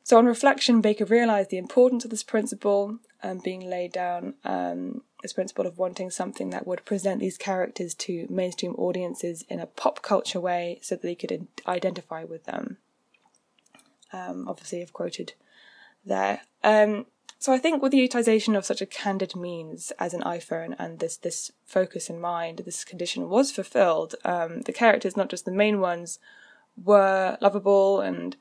So, 0.04 0.18
on 0.20 0.26
reflection, 0.28 0.82
Baker 0.82 1.06
realised 1.06 1.50
the 1.50 1.58
importance 1.58 2.06
of 2.06 2.12
this 2.12 2.24
principle 2.24 3.00
um, 3.24 3.40
being 3.40 3.68
laid 3.68 3.92
down 3.92 4.36
um, 4.44 5.02
this 5.24 5.34
principle 5.34 5.66
of 5.66 5.80
wanting 5.80 6.12
something 6.12 6.52
that 6.52 6.68
would 6.68 6.86
present 6.86 7.20
these 7.20 7.40
characters 7.40 7.96
to 7.96 8.28
mainstream 8.30 8.76
audiences 8.76 9.44
in 9.50 9.60
a 9.60 9.66
pop 9.66 10.04
culture 10.04 10.40
way 10.40 10.78
so 10.84 10.94
that 10.94 11.02
they 11.02 11.16
could 11.16 11.48
identify 11.68 12.24
with 12.24 12.44
them. 12.44 12.78
Um, 14.14 14.48
obviously, 14.48 14.84
I've 14.84 14.94
quoted 14.94 15.34
there. 16.06 16.42
Um, 16.64 17.08
so 17.46 17.54
I 17.54 17.60
think 17.60 17.84
with 17.84 17.92
the 17.92 18.00
utilization 18.00 18.56
of 18.56 18.66
such 18.66 18.82
a 18.82 18.88
candid 18.88 19.36
means 19.36 19.92
as 20.00 20.16
an 20.16 20.22
iPhone 20.22 20.76
and 20.80 20.98
this 20.98 21.16
this 21.16 21.52
focus 21.64 22.10
in 22.10 22.20
mind, 22.20 22.64
this 22.66 22.84
condition 22.84 23.30
was 23.30 23.52
fulfilled. 23.52 24.16
Um, 24.26 24.62
the 24.62 24.74
characters, 24.74 25.16
not 25.16 25.30
just 25.30 25.46
the 25.46 25.52
main 25.52 25.80
ones, 25.80 26.18
were 26.76 27.38
lovable 27.42 28.02
and 28.02 28.36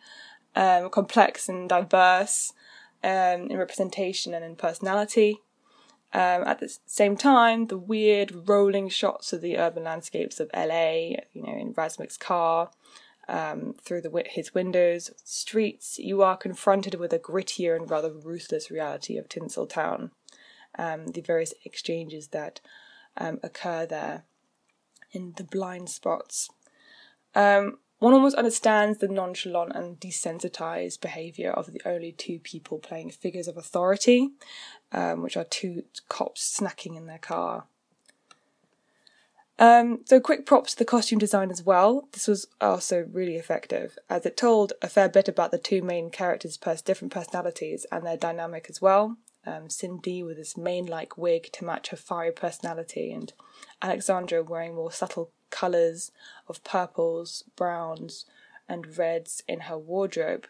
um, 0.56 0.88
complex 0.88 1.50
and 1.50 1.68
diverse 1.68 2.54
um, 3.02 3.50
in 3.50 3.58
representation 3.58 4.32
and 4.32 4.42
in 4.42 4.56
personality. 4.56 5.42
Um, 6.14 6.44
at 6.44 6.60
the 6.60 6.74
same 6.86 7.18
time, 7.18 7.66
the 7.66 7.76
weird 7.76 8.48
rolling 8.48 8.88
shots 8.88 9.34
of 9.34 9.42
the 9.42 9.58
urban 9.58 9.84
landscapes 9.84 10.40
of 10.40 10.48
LA, 10.56 11.18
you 11.34 11.42
know, 11.42 11.54
in 11.54 11.74
Razmik's 11.74 12.16
car, 12.16 12.70
um, 13.28 13.74
through 13.82 14.02
the, 14.02 14.22
his 14.26 14.54
windows, 14.54 15.10
streets, 15.24 15.98
you 15.98 16.22
are 16.22 16.36
confronted 16.36 16.94
with 16.94 17.12
a 17.12 17.18
grittier 17.18 17.76
and 17.76 17.90
rather 17.90 18.12
ruthless 18.12 18.70
reality 18.70 19.16
of 19.16 19.28
Tinseltown. 19.28 20.10
Um, 20.76 21.08
the 21.08 21.20
various 21.20 21.54
exchanges 21.64 22.28
that 22.28 22.60
um, 23.16 23.38
occur 23.42 23.86
there 23.86 24.24
in 25.12 25.34
the 25.36 25.44
blind 25.44 25.88
spots. 25.88 26.50
Um, 27.34 27.78
one 27.98 28.12
almost 28.12 28.36
understands 28.36 28.98
the 28.98 29.08
nonchalant 29.08 29.72
and 29.74 29.98
desensitized 29.98 31.00
behavior 31.00 31.50
of 31.50 31.72
the 31.72 31.80
only 31.86 32.12
two 32.12 32.38
people 32.38 32.78
playing 32.78 33.10
figures 33.10 33.48
of 33.48 33.56
authority, 33.56 34.30
um, 34.92 35.22
which 35.22 35.36
are 35.36 35.44
two 35.44 35.84
cops 36.08 36.58
snacking 36.60 36.96
in 36.96 37.06
their 37.06 37.18
car. 37.18 37.66
Um, 39.58 40.00
so 40.04 40.18
quick 40.18 40.46
props 40.46 40.72
to 40.72 40.78
the 40.78 40.84
costume 40.84 41.18
design 41.18 41.50
as 41.50 41.62
well. 41.62 42.08
This 42.12 42.26
was 42.26 42.48
also 42.60 43.06
really 43.12 43.36
effective, 43.36 43.96
as 44.10 44.26
it 44.26 44.36
told 44.36 44.72
a 44.82 44.88
fair 44.88 45.08
bit 45.08 45.28
about 45.28 45.52
the 45.52 45.58
two 45.58 45.80
main 45.80 46.10
characters' 46.10 46.56
pers- 46.56 46.82
different 46.82 47.12
personalities 47.12 47.86
and 47.92 48.04
their 48.04 48.16
dynamic 48.16 48.66
as 48.68 48.82
well. 48.82 49.16
Um, 49.46 49.68
Cindy 49.68 50.22
with 50.22 50.38
this 50.38 50.56
mane-like 50.56 51.18
wig 51.18 51.50
to 51.52 51.64
match 51.64 51.88
her 51.88 51.96
fiery 51.96 52.32
personality, 52.32 53.12
and 53.12 53.32
Alexandra 53.82 54.42
wearing 54.42 54.74
more 54.74 54.90
subtle 54.90 55.30
colours 55.50 56.10
of 56.48 56.64
purples, 56.64 57.44
browns, 57.54 58.24
and 58.68 58.96
reds 58.96 59.42
in 59.46 59.60
her 59.60 59.78
wardrobe. 59.78 60.46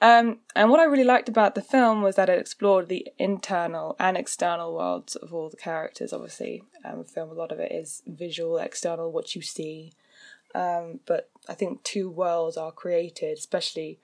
Um, 0.00 0.40
and 0.54 0.70
what 0.70 0.80
I 0.80 0.84
really 0.84 1.04
liked 1.04 1.28
about 1.28 1.54
the 1.54 1.62
film 1.62 2.02
was 2.02 2.16
that 2.16 2.28
it 2.28 2.38
explored 2.38 2.88
the 2.88 3.08
internal 3.18 3.96
and 3.98 4.16
external 4.16 4.74
worlds 4.74 5.16
of 5.16 5.32
all 5.32 5.48
the 5.48 5.56
characters. 5.56 6.12
Obviously, 6.12 6.64
um, 6.84 6.98
the 6.98 7.04
film 7.04 7.30
a 7.30 7.34
lot 7.34 7.52
of 7.52 7.60
it 7.60 7.72
is 7.72 8.02
visual, 8.06 8.58
external, 8.58 9.10
what 9.10 9.34
you 9.34 9.42
see. 9.42 9.92
Um, 10.54 11.00
but 11.06 11.30
I 11.48 11.54
think 11.54 11.82
two 11.82 12.10
worlds 12.10 12.56
are 12.56 12.70
created, 12.72 13.38
especially 13.38 13.98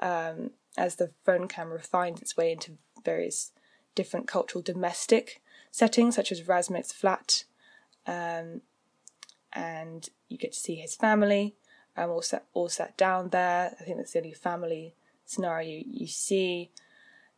um, 0.00 0.50
as 0.76 0.96
the 0.96 1.10
phone 1.24 1.48
camera 1.48 1.80
finds 1.80 2.20
its 2.20 2.36
way 2.36 2.52
into 2.52 2.72
various 3.04 3.52
different 3.94 4.28
cultural 4.28 4.62
domestic 4.62 5.40
settings, 5.70 6.16
such 6.16 6.30
as 6.30 6.42
Razmik's 6.42 6.92
flat, 6.92 7.44
um, 8.06 8.60
and 9.52 10.08
you 10.28 10.36
get 10.36 10.52
to 10.52 10.60
see 10.60 10.76
his 10.76 10.94
family 10.94 11.54
um, 11.96 12.10
all 12.10 12.22
sat 12.22 12.44
all 12.52 12.68
sat 12.68 12.96
down 12.96 13.30
there. 13.30 13.74
I 13.80 13.84
think 13.84 13.96
that's 13.96 14.12
the 14.12 14.18
only 14.18 14.32
family 14.32 14.94
scenario 15.26 15.82
you, 15.86 16.06
see 16.06 16.70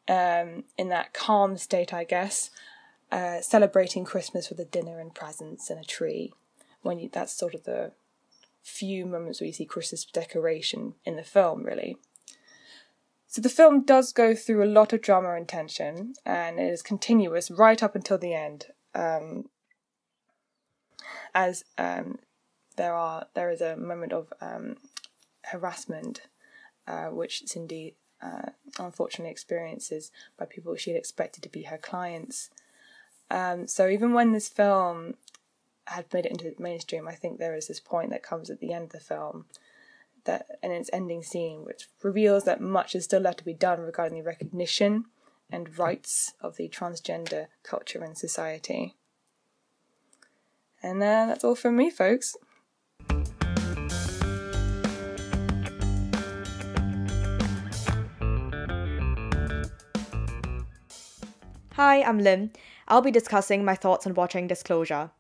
um, 0.06 0.64
in 0.76 0.88
that 0.88 1.12
calm 1.12 1.56
state, 1.56 1.92
I 1.92 2.04
guess, 2.04 2.50
uh, 3.10 3.40
celebrating 3.40 4.04
Christmas 4.04 4.48
with 4.48 4.60
a 4.60 4.64
dinner 4.64 5.00
and 5.00 5.14
presents 5.14 5.70
and 5.70 5.80
a 5.80 5.84
tree. 5.84 6.32
When 6.82 6.98
you, 7.00 7.10
that's 7.12 7.32
sort 7.32 7.54
of 7.54 7.64
the 7.64 7.92
few 8.62 9.06
moments 9.06 9.40
where 9.40 9.46
you 9.46 9.52
see 9.52 9.64
Christmas 9.64 10.04
decoration 10.04 10.94
in 11.04 11.16
the 11.16 11.24
film, 11.24 11.64
really. 11.64 11.96
So 13.26 13.42
the 13.42 13.48
film 13.48 13.84
does 13.84 14.12
go 14.12 14.34
through 14.34 14.64
a 14.64 14.66
lot 14.72 14.92
of 14.92 15.02
drama 15.02 15.34
and 15.34 15.46
tension, 15.48 16.14
and 16.24 16.58
it 16.58 16.70
is 16.70 16.82
continuous 16.82 17.50
right 17.50 17.82
up 17.82 17.94
until 17.94 18.16
the 18.16 18.34
end. 18.34 18.66
Um, 18.94 19.48
as 21.34 21.64
um, 21.76 22.18
there 22.76 22.94
are 22.94 23.26
there 23.34 23.50
is 23.50 23.60
a 23.60 23.76
moment 23.76 24.12
of 24.12 24.32
um, 24.40 24.76
harassment 25.44 26.22
uh, 26.88 27.06
which 27.06 27.42
Cindy 27.46 27.94
uh, 28.22 28.50
unfortunately 28.78 29.30
experiences 29.30 30.10
by 30.38 30.46
people 30.46 30.74
she 30.74 30.90
had 30.90 30.98
expected 30.98 31.42
to 31.42 31.48
be 31.48 31.62
her 31.64 31.78
clients. 31.78 32.50
Um, 33.30 33.66
so 33.66 33.88
even 33.88 34.14
when 34.14 34.32
this 34.32 34.48
film 34.48 35.14
had 35.84 36.12
made 36.12 36.26
it 36.26 36.32
into 36.32 36.44
the 36.44 36.62
mainstream, 36.62 37.06
I 37.06 37.14
think 37.14 37.38
there 37.38 37.54
is 37.54 37.68
this 37.68 37.80
point 37.80 38.10
that 38.10 38.22
comes 38.22 38.50
at 38.50 38.60
the 38.60 38.72
end 38.72 38.84
of 38.84 38.92
the 38.92 39.00
film 39.00 39.44
that 40.24 40.46
in 40.62 40.72
its 40.72 40.90
ending 40.92 41.22
scene, 41.22 41.64
which 41.64 41.88
reveals 42.02 42.44
that 42.44 42.60
much 42.60 42.94
is 42.94 43.04
still 43.04 43.20
left 43.20 43.38
to 43.38 43.44
be 43.44 43.54
done 43.54 43.80
regarding 43.80 44.18
the 44.18 44.24
recognition 44.24 45.04
and 45.50 45.78
rights 45.78 46.34
of 46.40 46.56
the 46.56 46.68
transgender 46.68 47.46
culture 47.62 48.02
and 48.02 48.16
society. 48.18 48.94
And 50.82 51.02
uh, 51.02 51.26
that's 51.26 51.44
all 51.44 51.54
from 51.54 51.76
me, 51.76 51.90
folks. 51.90 52.36
Hi, 61.80 62.02
I'm 62.02 62.18
Lim. 62.18 62.50
I'll 62.88 63.02
be 63.02 63.12
discussing 63.12 63.64
my 63.64 63.76
thoughts 63.76 64.04
on 64.04 64.14
watching 64.14 64.48
Disclosure. 64.48 65.12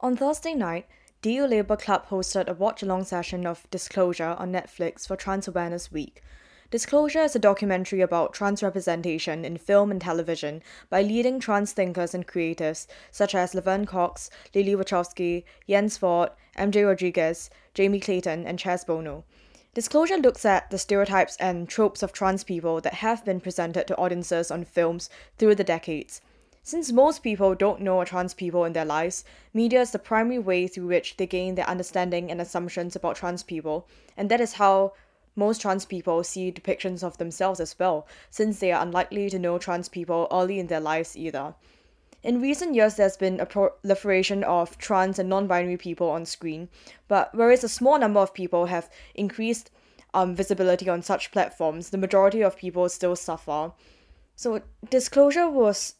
On 0.00 0.14
Thursday 0.14 0.52
night, 0.52 0.86
DU 1.22 1.46
Labour 1.46 1.76
Club 1.76 2.08
hosted 2.08 2.46
a 2.46 2.52
watch 2.52 2.82
along 2.82 3.04
session 3.04 3.46
of 3.46 3.66
Disclosure 3.70 4.36
on 4.38 4.52
Netflix 4.52 5.06
for 5.06 5.16
Trans 5.16 5.48
Awareness 5.48 5.90
Week. 5.90 6.22
Disclosure 6.70 7.22
is 7.22 7.34
a 7.34 7.38
documentary 7.38 8.02
about 8.02 8.34
trans 8.34 8.62
representation 8.62 9.46
in 9.46 9.56
film 9.56 9.90
and 9.90 10.02
television 10.02 10.62
by 10.90 11.00
leading 11.00 11.40
trans 11.40 11.72
thinkers 11.72 12.14
and 12.14 12.28
creatives 12.28 12.86
such 13.10 13.34
as 13.34 13.54
Laverne 13.54 13.86
Cox, 13.86 14.28
Lilly 14.54 14.74
Wachowski, 14.74 15.44
Yance 15.66 15.98
Ford, 15.98 16.28
MJ 16.58 16.86
Rodriguez, 16.86 17.48
Jamie 17.72 17.98
Clayton, 17.98 18.46
and 18.46 18.58
Chaz 18.58 18.86
Bono. 18.86 19.24
Disclosure 19.72 20.16
looks 20.16 20.44
at 20.44 20.68
the 20.70 20.78
stereotypes 20.78 21.36
and 21.36 21.68
tropes 21.68 22.02
of 22.02 22.12
trans 22.12 22.42
people 22.42 22.80
that 22.80 22.94
have 22.94 23.24
been 23.24 23.40
presented 23.40 23.86
to 23.86 23.96
audiences 23.96 24.50
on 24.50 24.64
films 24.64 25.08
through 25.38 25.54
the 25.54 25.62
decades. 25.62 26.20
Since 26.64 26.90
most 26.90 27.22
people 27.22 27.54
don't 27.54 27.80
know 27.80 28.04
trans 28.04 28.34
people 28.34 28.64
in 28.64 28.72
their 28.72 28.84
lives, 28.84 29.24
media 29.54 29.80
is 29.82 29.92
the 29.92 30.00
primary 30.00 30.40
way 30.40 30.66
through 30.66 30.88
which 30.88 31.16
they 31.18 31.26
gain 31.28 31.54
their 31.54 31.68
understanding 31.68 32.32
and 32.32 32.40
assumptions 32.40 32.96
about 32.96 33.14
trans 33.14 33.44
people, 33.44 33.86
and 34.16 34.28
that 34.28 34.40
is 34.40 34.54
how 34.54 34.92
most 35.36 35.60
trans 35.60 35.84
people 35.84 36.24
see 36.24 36.50
depictions 36.50 37.04
of 37.04 37.18
themselves 37.18 37.60
as 37.60 37.78
well, 37.78 38.08
since 38.28 38.58
they 38.58 38.72
are 38.72 38.82
unlikely 38.82 39.30
to 39.30 39.38
know 39.38 39.56
trans 39.56 39.88
people 39.88 40.26
early 40.32 40.58
in 40.58 40.66
their 40.66 40.80
lives 40.80 41.16
either. 41.16 41.54
In 42.22 42.42
recent 42.42 42.74
years, 42.74 42.96
there's 42.96 43.16
been 43.16 43.40
a 43.40 43.46
proliferation 43.46 44.44
of 44.44 44.76
trans 44.76 45.18
and 45.18 45.28
non 45.28 45.46
binary 45.46 45.78
people 45.78 46.10
on 46.10 46.26
screen, 46.26 46.68
but 47.08 47.34
whereas 47.34 47.64
a 47.64 47.68
small 47.68 47.98
number 47.98 48.20
of 48.20 48.34
people 48.34 48.66
have 48.66 48.90
increased 49.14 49.70
um, 50.12 50.34
visibility 50.34 50.88
on 50.88 51.02
such 51.02 51.30
platforms, 51.32 51.90
the 51.90 51.98
majority 51.98 52.42
of 52.42 52.56
people 52.56 52.88
still 52.88 53.16
suffer. 53.16 53.72
So, 54.36 54.60
disclosure 54.90 55.48
was 55.48 55.94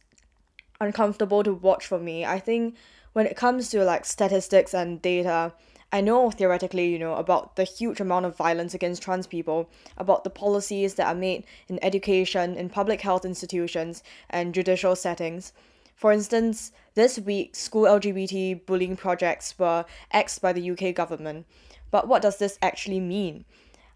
uncomfortable 0.81 1.43
to 1.43 1.55
watch 1.55 1.87
for 1.87 1.99
me. 1.99 2.25
I 2.25 2.39
think 2.39 2.75
when 3.12 3.27
it 3.27 3.37
comes 3.37 3.71
to 3.71 3.85
like 3.85 4.05
statistics 4.05 4.75
and 4.75 5.00
data, 5.00 5.55
I 5.93 6.00
know 6.00 6.31
theoretically, 6.31 6.89
you 6.89 6.99
know, 6.99 7.15
about 7.15 7.57
the 7.57 7.65
huge 7.65 8.00
amount 8.00 8.27
of 8.27 8.37
violence 8.37 8.75
against 8.75 9.03
trans 9.03 9.27
people, 9.27 9.69
about 9.97 10.25
the 10.25 10.31
policies 10.31 10.95
that 10.95 11.07
are 11.07 11.15
made 11.15 11.45
in 11.69 11.83
education, 11.83 12.57
in 12.57 12.69
public 12.69 13.00
health 13.00 13.25
institutions, 13.25 14.03
and 14.29 14.55
judicial 14.55 14.95
settings. 14.95 15.53
For 16.00 16.12
instance, 16.12 16.73
this 16.95 17.19
week, 17.19 17.54
school 17.54 17.85
LGBT 17.85 18.64
bullying 18.64 18.97
projects 18.97 19.59
were 19.59 19.85
axed 20.11 20.40
by 20.40 20.54
the 20.54 20.71
UK 20.71 20.95
government. 20.95 21.45
But 21.90 22.09
what 22.09 22.23
does 22.23 22.38
this 22.38 22.59
actually 22.62 23.00
mean? 23.00 23.45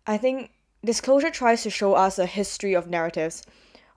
I 0.07 0.19
think 0.19 0.51
Disclosure 0.85 1.31
tries 1.31 1.63
to 1.63 1.71
show 1.71 1.95
us 1.95 2.19
a 2.19 2.27
history 2.27 2.75
of 2.75 2.91
narratives, 2.91 3.43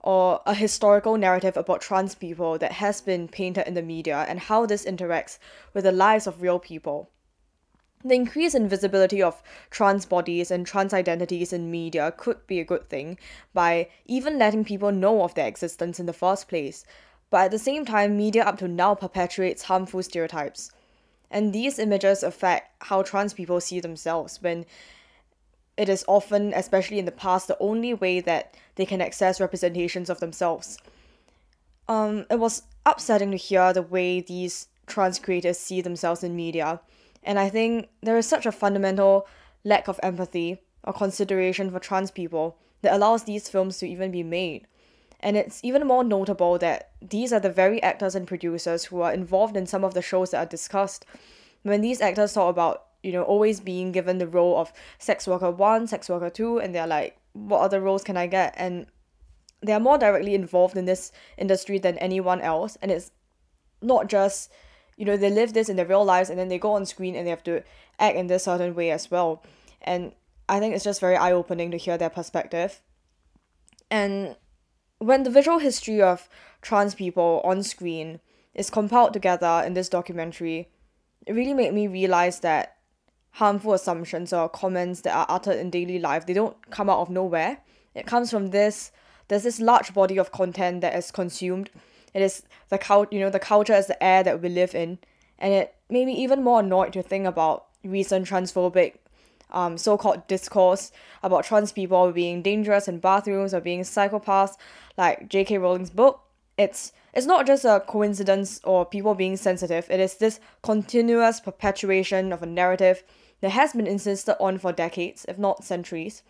or 0.00 0.40
a 0.46 0.54
historical 0.54 1.18
narrative 1.18 1.54
about 1.54 1.82
trans 1.82 2.14
people 2.14 2.56
that 2.56 2.72
has 2.72 3.02
been 3.02 3.28
painted 3.28 3.68
in 3.68 3.74
the 3.74 3.82
media 3.82 4.24
and 4.26 4.40
how 4.40 4.64
this 4.64 4.86
interacts 4.86 5.38
with 5.74 5.84
the 5.84 5.92
lives 5.92 6.26
of 6.26 6.40
real 6.40 6.58
people. 6.58 7.10
The 8.02 8.14
increase 8.14 8.54
in 8.54 8.70
visibility 8.70 9.22
of 9.22 9.42
trans 9.68 10.06
bodies 10.06 10.50
and 10.50 10.66
trans 10.66 10.94
identities 10.94 11.52
in 11.52 11.70
media 11.70 12.10
could 12.16 12.46
be 12.46 12.58
a 12.58 12.64
good 12.64 12.88
thing 12.88 13.18
by 13.52 13.90
even 14.06 14.38
letting 14.38 14.64
people 14.64 14.90
know 14.90 15.24
of 15.24 15.34
their 15.34 15.46
existence 15.46 16.00
in 16.00 16.06
the 16.06 16.14
first 16.14 16.48
place. 16.48 16.86
But 17.30 17.46
at 17.46 17.50
the 17.50 17.58
same 17.58 17.84
time, 17.84 18.16
media 18.16 18.44
up 18.44 18.58
to 18.58 18.68
now 18.68 18.94
perpetuates 18.94 19.64
harmful 19.64 20.02
stereotypes. 20.02 20.70
And 21.30 21.52
these 21.52 21.78
images 21.78 22.22
affect 22.22 22.70
how 22.84 23.02
trans 23.02 23.34
people 23.34 23.60
see 23.60 23.80
themselves 23.80 24.38
when 24.40 24.64
it 25.76 25.88
is 25.88 26.04
often, 26.08 26.52
especially 26.54 26.98
in 26.98 27.04
the 27.04 27.12
past, 27.12 27.48
the 27.48 27.58
only 27.60 27.94
way 27.94 28.20
that 28.20 28.54
they 28.76 28.86
can 28.86 29.00
access 29.00 29.40
representations 29.40 30.08
of 30.08 30.20
themselves. 30.20 30.78
Um, 31.86 32.26
it 32.30 32.38
was 32.38 32.62
upsetting 32.86 33.30
to 33.32 33.36
hear 33.36 33.72
the 33.72 33.82
way 33.82 34.20
these 34.20 34.68
trans 34.86 35.18
creators 35.18 35.58
see 35.58 35.80
themselves 35.80 36.24
in 36.24 36.34
media 36.34 36.80
and 37.22 37.38
I 37.38 37.48
think 37.48 37.88
there 38.00 38.16
is 38.16 38.26
such 38.26 38.46
a 38.46 38.52
fundamental 38.52 39.26
lack 39.64 39.88
of 39.88 40.00
empathy 40.02 40.62
or 40.84 40.92
consideration 40.92 41.70
for 41.70 41.78
trans 41.78 42.10
people 42.10 42.56
that 42.82 42.94
allows 42.94 43.24
these 43.24 43.48
films 43.48 43.78
to 43.78 43.86
even 43.86 44.10
be 44.10 44.22
made. 44.22 44.66
And 45.20 45.36
it's 45.36 45.60
even 45.64 45.86
more 45.86 46.04
notable 46.04 46.58
that 46.58 46.92
these 47.02 47.32
are 47.32 47.40
the 47.40 47.50
very 47.50 47.82
actors 47.82 48.14
and 48.14 48.26
producers 48.26 48.86
who 48.86 49.00
are 49.00 49.12
involved 49.12 49.56
in 49.56 49.66
some 49.66 49.84
of 49.84 49.94
the 49.94 50.02
shows 50.02 50.30
that 50.30 50.38
are 50.38 50.50
discussed. 50.50 51.04
When 51.62 51.80
these 51.80 52.00
actors 52.00 52.32
talk 52.32 52.50
about, 52.50 52.86
you 53.02 53.12
know, 53.12 53.22
always 53.22 53.60
being 53.60 53.90
given 53.90 54.18
the 54.18 54.28
role 54.28 54.58
of 54.58 54.72
sex 54.98 55.26
worker 55.26 55.50
one, 55.50 55.86
sex 55.86 56.08
worker 56.08 56.30
two, 56.30 56.58
and 56.58 56.74
they're 56.74 56.86
like, 56.86 57.18
what 57.32 57.60
other 57.60 57.80
roles 57.80 58.04
can 58.04 58.16
I 58.16 58.26
get? 58.26 58.54
And 58.56 58.86
they 59.60 59.72
are 59.72 59.80
more 59.80 59.98
directly 59.98 60.34
involved 60.34 60.76
in 60.76 60.84
this 60.84 61.10
industry 61.36 61.78
than 61.78 61.98
anyone 61.98 62.40
else. 62.40 62.78
And 62.80 62.92
it's 62.92 63.10
not 63.82 64.08
just 64.08 64.50
you 64.98 65.04
know 65.04 65.16
they 65.16 65.30
live 65.30 65.54
this 65.54 65.68
in 65.68 65.76
their 65.76 65.86
real 65.86 66.04
lives 66.04 66.28
and 66.28 66.38
then 66.38 66.48
they 66.48 66.58
go 66.58 66.72
on 66.72 66.84
screen 66.84 67.14
and 67.14 67.24
they 67.24 67.30
have 67.30 67.44
to 67.44 67.62
act 67.98 68.16
in 68.16 68.26
this 68.26 68.44
certain 68.44 68.74
way 68.74 68.90
as 68.90 69.10
well. 69.10 69.42
And 69.80 70.12
I 70.48 70.58
think 70.58 70.74
it's 70.74 70.84
just 70.84 71.00
very 71.00 71.16
eye 71.16 71.32
opening 71.32 71.70
to 71.70 71.76
hear 71.76 71.96
their 71.96 72.10
perspective. 72.10 72.82
And 73.90 74.36
when 74.98 75.22
the 75.22 75.30
visual 75.30 75.58
history 75.58 76.02
of 76.02 76.28
trans 76.62 76.94
people 76.94 77.40
on 77.44 77.62
screen 77.62 78.20
is 78.54 78.70
compiled 78.70 79.12
together 79.12 79.62
in 79.64 79.74
this 79.74 79.88
documentary, 79.88 80.68
it 81.26 81.32
really 81.32 81.54
made 81.54 81.72
me 81.74 81.86
realize 81.86 82.40
that 82.40 82.76
harmful 83.32 83.72
assumptions 83.72 84.32
or 84.32 84.48
comments 84.48 85.02
that 85.02 85.14
are 85.14 85.26
uttered 85.28 85.56
in 85.56 85.70
daily 85.70 85.98
life, 85.98 86.26
they 86.26 86.32
don't 86.32 86.56
come 86.70 86.90
out 86.90 86.98
of 86.98 87.10
nowhere. 87.10 87.58
It 87.94 88.06
comes 88.06 88.30
from 88.30 88.48
this 88.48 88.90
there's 89.28 89.42
this 89.42 89.60
large 89.60 89.92
body 89.92 90.16
of 90.16 90.32
content 90.32 90.80
that 90.80 90.96
is 90.96 91.10
consumed. 91.10 91.70
It 92.14 92.22
is 92.22 92.42
the 92.70 92.78
cult 92.78 93.12
you 93.12 93.20
know, 93.20 93.30
the 93.30 93.38
culture 93.38 93.74
is 93.74 93.86
the 93.86 94.02
air 94.02 94.22
that 94.22 94.40
we 94.40 94.48
live 94.48 94.74
in. 94.74 94.98
And 95.38 95.52
it 95.52 95.74
made 95.88 96.06
me 96.06 96.14
even 96.14 96.42
more 96.42 96.60
annoyed 96.60 96.94
to 96.94 97.02
think 97.02 97.26
about 97.26 97.66
recent 97.84 98.26
transphobic 98.26 98.94
um, 99.50 99.78
so-called 99.78 100.26
discourse 100.26 100.92
about 101.22 101.44
trans 101.44 101.72
people 101.72 102.10
being 102.12 102.42
dangerous 102.42 102.88
in 102.88 102.98
bathrooms 102.98 103.54
or 103.54 103.60
being 103.60 103.80
psychopaths, 103.80 104.56
like 104.98 105.28
J.K. 105.28 105.56
Rowling's 105.56 105.90
book. 105.90 106.20
It's 106.58 106.92
it's 107.14 107.26
not 107.26 107.46
just 107.46 107.64
a 107.64 107.82
coincidence 107.86 108.60
or 108.64 108.84
people 108.84 109.14
being 109.14 109.36
sensitive. 109.36 109.86
It 109.88 110.00
is 110.00 110.16
this 110.16 110.40
continuous 110.62 111.40
perpetuation 111.40 112.32
of 112.32 112.42
a 112.42 112.46
narrative 112.46 113.02
that 113.40 113.50
has 113.50 113.72
been 113.72 113.86
insisted 113.86 114.36
on 114.40 114.58
for 114.58 114.72
decades, 114.72 115.24
if 115.28 115.38
not 115.38 115.64
centuries. 115.64 116.22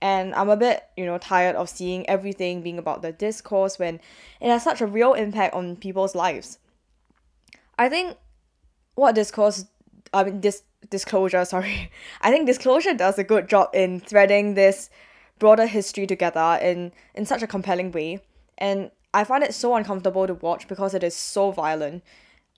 And 0.00 0.34
I'm 0.34 0.48
a 0.48 0.56
bit, 0.56 0.84
you 0.96 1.06
know, 1.06 1.18
tired 1.18 1.56
of 1.56 1.68
seeing 1.68 2.08
everything 2.08 2.62
being 2.62 2.78
about 2.78 3.02
the 3.02 3.12
discourse 3.12 3.78
when 3.78 4.00
it 4.40 4.48
has 4.48 4.62
such 4.62 4.80
a 4.80 4.86
real 4.86 5.14
impact 5.14 5.54
on 5.54 5.76
people's 5.76 6.14
lives. 6.14 6.58
I 7.78 7.88
think 7.88 8.16
what 8.94 9.14
discourse 9.14 9.66
I 10.12 10.24
mean 10.24 10.40
this 10.40 10.62
disclosure, 10.88 11.44
sorry. 11.54 11.90
I 12.22 12.30
think 12.30 12.46
disclosure 12.46 12.94
does 12.94 13.18
a 13.18 13.24
good 13.24 13.48
job 13.48 13.70
in 13.74 14.00
threading 14.00 14.54
this 14.54 14.90
broader 15.38 15.66
history 15.66 16.06
together 16.06 16.58
in 16.62 16.92
in 17.14 17.26
such 17.26 17.42
a 17.42 17.46
compelling 17.46 17.92
way. 17.92 18.20
And 18.58 18.90
I 19.12 19.24
find 19.24 19.44
it 19.44 19.54
so 19.54 19.74
uncomfortable 19.74 20.26
to 20.26 20.34
watch 20.34 20.66
because 20.68 20.94
it 20.94 21.04
is 21.04 21.14
so 21.14 21.50
violent, 21.50 22.02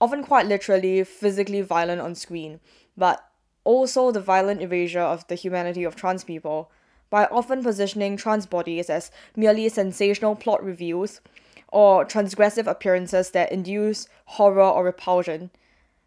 often 0.01 0.23
quite 0.23 0.47
literally 0.47 1.03
physically 1.03 1.61
violent 1.61 2.01
on 2.01 2.15
screen, 2.15 2.59
but 2.95 3.23
also 3.63 4.11
the 4.11 4.21
violent 4.21 4.61
erasure 4.61 5.01
of 5.01 5.27
the 5.27 5.35
humanity 5.35 5.83
of 5.83 5.95
trans 5.95 6.23
people 6.23 6.71
by 7.09 7.25
often 7.25 7.63
positioning 7.63 8.17
trans 8.17 8.45
bodies 8.45 8.89
as 8.89 9.11
merely 9.35 9.69
sensational 9.69 10.35
plot 10.35 10.63
reviews 10.63 11.21
or 11.69 12.05
transgressive 12.05 12.67
appearances 12.67 13.31
that 13.31 13.51
induce 13.51 14.07
horror 14.25 14.61
or 14.61 14.83
repulsion. 14.83 15.51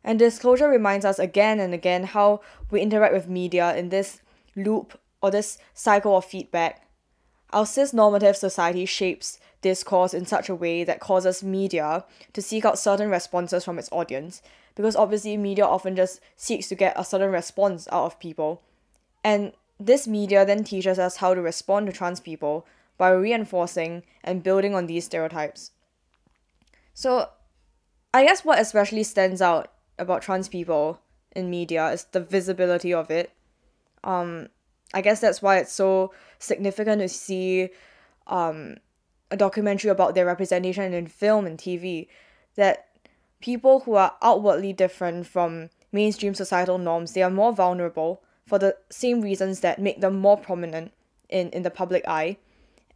And 0.02 0.18
disclosure 0.18 0.68
reminds 0.68 1.04
us 1.04 1.18
again 1.18 1.60
and 1.60 1.74
again 1.74 2.04
how 2.04 2.40
we 2.70 2.80
interact 2.80 3.12
with 3.12 3.28
media 3.28 3.76
in 3.76 3.90
this 3.90 4.20
loop 4.56 4.98
or 5.22 5.30
this 5.30 5.58
cycle 5.74 6.16
of 6.16 6.24
feedback. 6.24 6.86
Our 7.52 7.66
cis 7.66 7.92
normative 7.92 8.36
society 8.36 8.86
shapes 8.86 9.38
discourse 9.60 10.14
in 10.14 10.24
such 10.24 10.48
a 10.48 10.54
way 10.54 10.84
that 10.84 11.00
causes 11.00 11.42
media 11.42 12.04
to 12.32 12.42
seek 12.42 12.64
out 12.64 12.78
certain 12.78 13.10
responses 13.10 13.64
from 13.64 13.78
its 13.78 13.88
audience, 13.92 14.40
because 14.74 14.96
obviously 14.96 15.36
media 15.36 15.66
often 15.66 15.96
just 15.96 16.20
seeks 16.36 16.68
to 16.68 16.74
get 16.74 16.94
a 16.96 17.04
certain 17.04 17.30
response 17.30 17.88
out 17.92 18.06
of 18.06 18.20
people. 18.20 18.62
And 19.22 19.52
this 19.78 20.06
media 20.06 20.44
then 20.44 20.64
teaches 20.64 20.98
us 20.98 21.16
how 21.16 21.34
to 21.34 21.40
respond 21.40 21.86
to 21.86 21.92
trans 21.92 22.20
people 22.20 22.66
by 22.96 23.10
reinforcing 23.10 24.02
and 24.22 24.42
building 24.42 24.74
on 24.74 24.86
these 24.86 25.06
stereotypes. 25.06 25.72
So, 26.94 27.30
I 28.12 28.24
guess 28.24 28.44
what 28.44 28.58
especially 28.58 29.04
stands 29.04 29.40
out 29.40 29.72
about 29.98 30.22
trans 30.22 30.48
people 30.48 31.00
in 31.34 31.48
media 31.48 31.88
is 31.90 32.04
the 32.04 32.20
visibility 32.20 32.92
of 32.92 33.10
it. 33.10 33.30
Um, 34.02 34.48
I 34.92 35.00
guess 35.00 35.20
that's 35.20 35.40
why 35.40 35.58
it's 35.58 35.72
so 35.72 36.12
significant 36.38 37.00
to 37.00 37.08
see 37.08 37.70
um, 38.26 38.76
a 39.30 39.36
documentary 39.36 39.90
about 39.90 40.14
their 40.14 40.26
representation 40.26 40.92
in 40.92 41.06
film 41.06 41.46
and 41.46 41.58
TV. 41.58 42.08
That 42.56 42.88
people 43.40 43.80
who 43.80 43.94
are 43.94 44.14
outwardly 44.22 44.72
different 44.72 45.26
from 45.26 45.70
mainstream 45.92 46.34
societal 46.34 46.78
norms, 46.78 47.12
they 47.12 47.22
are 47.22 47.30
more 47.30 47.52
vulnerable 47.52 48.22
for 48.46 48.58
the 48.58 48.76
same 48.90 49.20
reasons 49.20 49.60
that 49.60 49.78
make 49.78 50.00
them 50.00 50.18
more 50.18 50.36
prominent 50.36 50.92
in, 51.28 51.50
in 51.50 51.62
the 51.62 51.70
public 51.70 52.06
eye. 52.06 52.36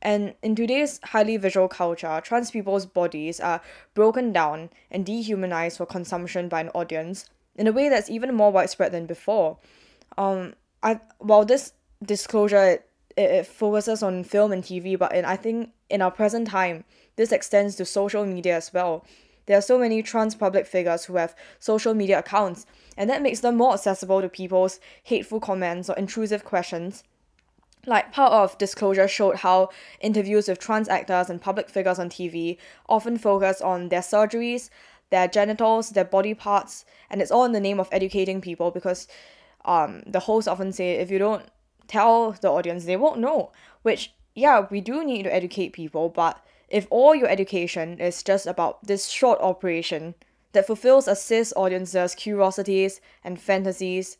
And 0.02 0.34
in 0.42 0.54
today's 0.54 1.00
highly 1.02 1.36
visual 1.38 1.68
culture, 1.68 2.20
trans 2.22 2.50
people's 2.50 2.84
bodies 2.84 3.40
are 3.40 3.62
broken 3.94 4.32
down 4.32 4.68
and 4.90 5.06
dehumanized 5.06 5.78
for 5.78 5.86
consumption 5.86 6.48
by 6.48 6.60
an 6.60 6.68
audience 6.70 7.30
in 7.56 7.66
a 7.66 7.72
way 7.72 7.88
that's 7.88 8.10
even 8.10 8.34
more 8.34 8.50
widespread 8.50 8.92
than 8.92 9.06
before. 9.06 9.56
Um, 10.18 10.54
I 10.82 11.00
while 11.18 11.44
this 11.44 11.72
disclosure 12.06 12.64
it, 12.64 12.90
it 13.16 13.46
focuses 13.46 14.02
on 14.02 14.24
film 14.24 14.52
and 14.52 14.62
TV, 14.62 14.98
but 14.98 15.14
in 15.14 15.24
I 15.24 15.36
think 15.36 15.70
in 15.88 16.02
our 16.02 16.10
present 16.10 16.48
time, 16.48 16.84
this 17.16 17.32
extends 17.32 17.76
to 17.76 17.84
social 17.84 18.24
media 18.26 18.56
as 18.56 18.72
well. 18.72 19.04
There 19.46 19.58
are 19.58 19.62
so 19.62 19.78
many 19.78 20.02
trans 20.02 20.34
public 20.34 20.66
figures 20.66 21.04
who 21.04 21.16
have 21.16 21.36
social 21.58 21.94
media 21.94 22.18
accounts, 22.18 22.66
and 22.96 23.10
that 23.10 23.22
makes 23.22 23.40
them 23.40 23.56
more 23.56 23.74
accessible 23.74 24.22
to 24.22 24.28
people's 24.28 24.80
hateful 25.02 25.40
comments 25.40 25.90
or 25.90 25.96
intrusive 25.96 26.44
questions 26.44 27.04
like 27.86 28.12
part 28.12 28.32
of 28.32 28.56
disclosure 28.58 29.08
showed 29.08 29.36
how 29.36 29.70
interviews 30.00 30.48
with 30.48 30.58
trans 30.58 30.88
actors 30.88 31.28
and 31.28 31.40
public 31.40 31.68
figures 31.68 31.98
on 31.98 32.08
TV 32.08 32.56
often 32.88 33.18
focus 33.18 33.60
on 33.60 33.88
their 33.88 34.00
surgeries, 34.00 34.70
their 35.10 35.28
genitals, 35.28 35.90
their 35.90 36.04
body 36.04 36.34
parts, 36.34 36.84
and 37.10 37.20
it's 37.20 37.30
all 37.30 37.44
in 37.44 37.52
the 37.52 37.60
name 37.60 37.80
of 37.80 37.88
educating 37.92 38.40
people 38.40 38.70
because 38.70 39.08
um, 39.64 40.02
the 40.06 40.20
hosts 40.20 40.48
often 40.48 40.72
say 40.72 40.92
if 40.92 41.10
you 41.10 41.18
don't 41.18 41.44
tell 41.88 42.32
the 42.32 42.50
audience, 42.50 42.84
they 42.84 42.96
won't 42.96 43.20
know. 43.20 43.52
Which, 43.82 44.12
yeah, 44.34 44.66
we 44.70 44.80
do 44.80 45.04
need 45.04 45.24
to 45.24 45.34
educate 45.34 45.72
people, 45.72 46.08
but 46.08 46.44
if 46.68 46.86
all 46.90 47.14
your 47.14 47.28
education 47.28 48.00
is 48.00 48.22
just 48.22 48.46
about 48.46 48.84
this 48.86 49.08
short 49.08 49.40
operation 49.40 50.14
that 50.52 50.66
fulfills 50.66 51.08
a 51.08 51.16
cis 51.16 51.52
audience's 51.56 52.14
curiosities 52.14 53.00
and 53.22 53.40
fantasies, 53.40 54.16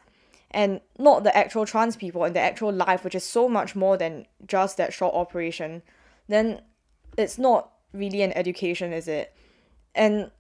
and 0.51 0.81
not 0.99 1.25
the 1.25 1.37
actual 1.37 1.67
trans 1.67 1.97
people 1.97 2.23
and 2.23 2.35
the 2.35 2.41
actual 2.41 2.73
life, 2.73 3.03
which 3.03 3.15
is 3.15 3.25
so 3.25 3.49
much 3.49 3.75
more 3.75 3.97
than 3.97 4.27
just 4.47 4.77
that 4.77 4.93
short 4.93 5.15
operation, 5.15 5.83
then 6.29 6.63
it's 7.19 7.39
not 7.39 7.73
really 7.93 8.23
an 8.23 8.33
education, 8.33 8.93
is 8.93 9.09
it? 9.09 9.35
And 9.95 10.31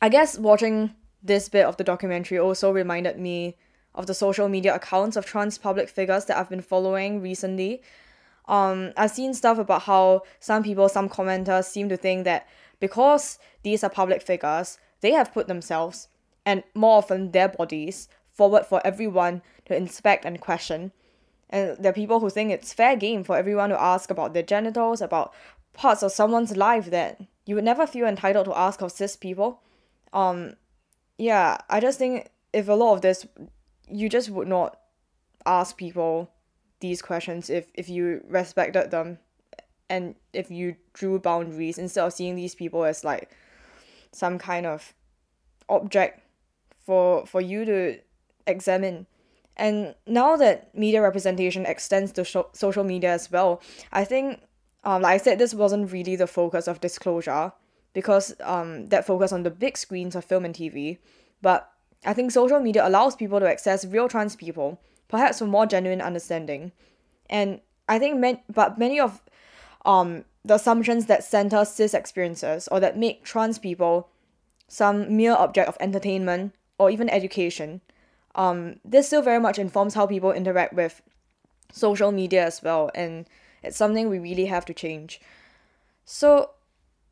I 0.00 0.08
guess 0.08 0.38
watching 0.38 0.94
this 1.22 1.48
bit 1.48 1.66
of 1.66 1.76
the 1.76 1.84
documentary 1.84 2.38
also 2.38 2.70
reminded 2.70 3.18
me 3.18 3.56
of 3.96 4.06
the 4.06 4.14
social 4.14 4.48
media 4.48 4.74
accounts 4.74 5.16
of 5.16 5.26
trans 5.26 5.58
public 5.58 5.88
figures 5.88 6.26
that 6.26 6.36
I've 6.36 6.50
been 6.50 6.60
following 6.60 7.20
recently. 7.20 7.82
Um, 8.46 8.92
I've 8.96 9.10
seen 9.10 9.34
stuff 9.34 9.58
about 9.58 9.82
how 9.82 10.22
some 10.38 10.62
people, 10.62 10.88
some 10.88 11.08
commenters 11.08 11.64
seem 11.64 11.88
to 11.88 11.96
think 11.96 12.24
that 12.24 12.46
because 12.78 13.38
these 13.62 13.82
are 13.82 13.90
public 13.90 14.22
figures, 14.22 14.78
they 15.00 15.12
have 15.12 15.32
put 15.32 15.48
themselves 15.48 16.08
and 16.44 16.62
more 16.74 16.98
often 16.98 17.32
their 17.32 17.48
bodies 17.48 18.08
forward 18.32 18.66
for 18.66 18.86
everyone 18.86 19.42
to 19.64 19.76
inspect 19.76 20.24
and 20.24 20.40
question. 20.40 20.92
And 21.50 21.76
there 21.78 21.90
are 21.90 21.94
people 21.94 22.20
who 22.20 22.30
think 22.30 22.52
it's 22.52 22.72
fair 22.72 22.96
game 22.96 23.24
for 23.24 23.36
everyone 23.36 23.70
to 23.70 23.80
ask 23.80 24.10
about 24.10 24.34
their 24.34 24.42
genitals, 24.42 25.00
about 25.00 25.32
parts 25.72 26.02
of 26.02 26.12
someone's 26.12 26.56
life 26.56 26.90
that 26.90 27.20
you 27.46 27.54
would 27.54 27.64
never 27.64 27.86
feel 27.86 28.06
entitled 28.06 28.46
to 28.46 28.58
ask 28.58 28.80
of 28.82 28.92
cis 28.92 29.16
people. 29.16 29.60
Um, 30.12 30.54
yeah, 31.18 31.58
I 31.70 31.80
just 31.80 31.98
think 31.98 32.30
if 32.52 32.68
a 32.68 32.72
lot 32.72 32.94
of 32.94 33.00
this, 33.00 33.26
you 33.88 34.08
just 34.08 34.30
would 34.30 34.48
not 34.48 34.78
ask 35.44 35.76
people 35.76 36.30
these 36.80 37.00
questions 37.00 37.48
if 37.48 37.70
if 37.74 37.88
you 37.88 38.20
respected 38.28 38.90
them 38.90 39.18
and 39.88 40.14
if 40.32 40.50
you 40.50 40.76
drew 40.92 41.18
boundaries 41.18 41.78
instead 41.78 42.04
of 42.04 42.12
seeing 42.12 42.34
these 42.34 42.54
people 42.54 42.84
as 42.84 43.04
like 43.04 43.30
some 44.12 44.38
kind 44.38 44.66
of 44.66 44.94
object 45.68 46.20
for 46.84 47.26
for 47.26 47.40
you 47.40 47.64
to 47.64 47.98
examine. 48.46 49.06
And 49.56 49.94
now 50.06 50.36
that 50.36 50.74
media 50.76 51.00
representation 51.00 51.64
extends 51.64 52.12
to 52.12 52.24
sh- 52.24 52.36
social 52.52 52.84
media 52.84 53.12
as 53.12 53.30
well, 53.30 53.62
I 53.90 54.04
think, 54.04 54.42
um, 54.84 55.02
like 55.02 55.14
I 55.14 55.16
said, 55.16 55.38
this 55.38 55.54
wasn't 55.54 55.90
really 55.90 56.14
the 56.14 56.26
focus 56.26 56.68
of 56.68 56.80
disclosure 56.80 57.52
because 57.94 58.34
um, 58.42 58.88
that 58.88 59.06
focus 59.06 59.32
on 59.32 59.44
the 59.44 59.50
big 59.50 59.78
screens 59.78 60.14
of 60.14 60.26
film 60.26 60.44
and 60.44 60.54
TV. 60.54 60.98
But 61.40 61.70
I 62.06 62.14
think 62.14 62.30
social 62.30 62.60
media 62.60 62.86
allows 62.86 63.16
people 63.16 63.40
to 63.40 63.48
access 63.48 63.84
real 63.84 64.08
trans 64.08 64.36
people, 64.36 64.80
perhaps 65.08 65.40
for 65.40 65.46
more 65.46 65.66
genuine 65.66 66.00
understanding. 66.00 66.72
And 67.28 67.60
I 67.88 67.98
think, 67.98 68.18
man- 68.18 68.40
but 68.52 68.78
many 68.78 69.00
of 69.00 69.22
um, 69.84 70.24
the 70.44 70.54
assumptions 70.54 71.06
that 71.06 71.24
center 71.24 71.64
cis 71.64 71.94
experiences 71.94 72.68
or 72.68 72.80
that 72.80 72.96
make 72.96 73.24
trans 73.24 73.58
people 73.58 74.08
some 74.68 75.16
mere 75.16 75.32
object 75.32 75.68
of 75.68 75.76
entertainment 75.80 76.54
or 76.78 76.90
even 76.90 77.08
education 77.08 77.80
um, 78.36 78.76
this 78.84 79.06
still 79.08 79.22
very 79.22 79.40
much 79.40 79.58
informs 79.58 79.94
how 79.94 80.06
people 80.06 80.30
interact 80.30 80.74
with 80.74 81.02
social 81.72 82.12
media 82.12 82.44
as 82.44 82.62
well, 82.62 82.90
and 82.94 83.26
it's 83.62 83.76
something 83.76 84.08
we 84.08 84.18
really 84.18 84.46
have 84.46 84.64
to 84.66 84.74
change. 84.74 85.20
So, 86.04 86.50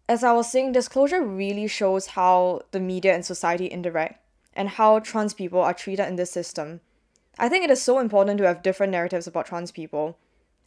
as 0.09 0.23
I 0.23 0.33
was 0.33 0.53
saying, 0.53 0.73
disclosure 0.73 1.23
really 1.23 1.67
shows 1.67 2.09
how 2.09 2.61
the 2.71 2.79
media 2.79 3.15
and 3.15 3.25
society 3.25 3.67
interact. 3.67 4.21
And 4.55 4.71
how 4.71 4.99
trans 4.99 5.35
people 5.35 5.61
are 5.61 5.75
treated 5.75 6.07
in 6.07 6.17
this 6.17 6.31
system. 6.31 6.81
I 7.39 7.49
think 7.49 7.65
it 7.65 7.71
is 7.71 7.83
so 7.83 7.99
important 7.99 8.39
to 8.39 8.47
have 8.47 8.63
different 8.63 8.93
narratives 8.93 9.27
about 9.27 9.47
trans 9.47 9.73
people. 9.73 10.17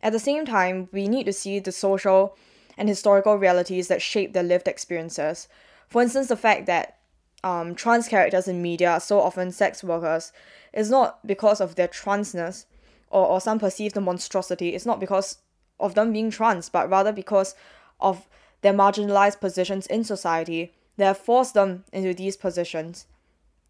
At 0.03 0.11
the 0.11 0.19
same 0.19 0.45
time, 0.45 0.89
we 0.91 1.07
need 1.07 1.25
to 1.25 1.33
see 1.33 1.59
the 1.59 1.71
social 1.71 2.37
and 2.77 2.87
historical 2.87 3.35
realities 3.35 3.87
that 3.87 4.01
shape 4.01 4.33
their 4.33 4.43
lived 4.43 4.67
experiences. 4.67 5.47
For 5.87 6.01
instance, 6.01 6.27
the 6.27 6.35
fact 6.35 6.65
that 6.67 6.97
um, 7.43 7.75
trans 7.75 8.07
characters 8.07 8.47
in 8.47 8.61
media 8.61 8.91
are 8.91 8.99
so 8.99 9.21
often 9.21 9.51
sex 9.51 9.83
workers 9.83 10.31
is 10.73 10.89
not 10.89 11.25
because 11.25 11.61
of 11.61 11.75
their 11.75 11.87
transness 11.87 12.65
or, 13.09 13.25
or 13.25 13.41
some 13.41 13.59
perceived 13.59 13.99
monstrosity. 13.99 14.75
It's 14.75 14.85
not 14.85 14.99
because 14.99 15.37
of 15.79 15.95
them 15.95 16.11
being 16.11 16.29
trans, 16.29 16.69
but 16.69 16.89
rather 16.89 17.11
because 17.11 17.55
of 17.99 18.27
their 18.61 18.73
marginalized 18.73 19.39
positions 19.39 19.87
in 19.87 20.03
society 20.03 20.73
that 20.97 21.05
have 21.05 21.17
forced 21.17 21.53
them 21.53 21.85
into 21.93 22.13
these 22.13 22.35
positions. 22.35 23.05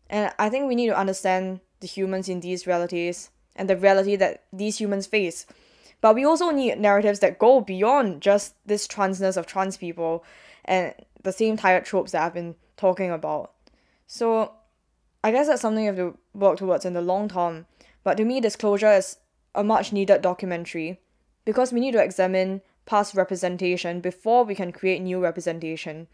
And 0.10 0.34
I 0.40 0.50
think 0.50 0.68
we 0.68 0.76
need 0.76 0.88
to 0.88 0.98
understand 0.98 1.60
the 1.80 1.88
humans 1.88 2.30
in 2.30 2.40
these 2.40 2.66
realities 2.66 3.30
and 3.56 3.70
the 3.70 3.78
reality 3.78 4.16
that 4.16 4.44
these 4.54 4.80
humans 4.80 5.06
face. 5.06 5.46
But 6.00 6.16
we 6.16 6.26
also 6.26 6.52
need 6.52 6.80
narratives 6.80 7.20
that 7.20 7.40
go 7.40 7.62
beyond 7.62 8.22
just 8.22 8.56
this 8.66 8.88
transness 8.88 9.36
of 9.36 9.48
trans 9.48 9.78
people 9.78 10.24
and 10.66 10.94
the 11.24 11.32
same 11.32 11.58
tired 11.58 11.86
tropes 11.86 12.12
that 12.12 12.24
I've 12.24 12.34
been 12.34 12.56
talking 12.78 13.12
about. 13.12 13.54
So 14.06 14.54
I 15.24 15.32
guess 15.32 15.48
that's 15.48 15.62
something 15.62 15.84
you 15.84 15.90
have 15.90 15.98
to 15.98 16.18
work 16.34 16.58
towards 16.58 16.86
in 16.86 16.94
the 16.94 17.02
long 17.02 17.28
term. 17.28 17.66
But 18.04 18.18
to 18.18 18.26
me, 18.26 18.40
disclosure 18.40 18.92
is 18.92 19.18
a 19.56 19.64
much 19.64 19.92
needed 19.92 20.22
documentary 20.22 21.00
because 21.46 21.74
we 21.74 21.80
need 21.80 21.94
to 21.94 22.04
examine 22.04 22.62
past 22.86 23.16
representation 23.16 24.00
before 24.00 24.46
we 24.46 24.56
can 24.56 24.72
create 24.72 25.02
new 25.02 25.20
representation. 25.20 26.08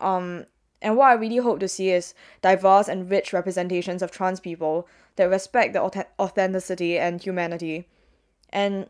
Um, 0.00 0.46
and 0.82 0.96
what 0.96 1.06
I 1.06 1.14
really 1.14 1.38
hope 1.38 1.60
to 1.60 1.68
see 1.68 1.90
is 1.90 2.14
diverse 2.42 2.88
and 2.88 3.10
rich 3.10 3.32
representations 3.32 4.02
of 4.02 4.10
trans 4.10 4.40
people 4.40 4.86
that 5.16 5.30
respect 5.30 5.72
the 5.72 6.06
authenticity 6.18 6.98
and 6.98 7.20
humanity. 7.20 7.86
And 8.50 8.88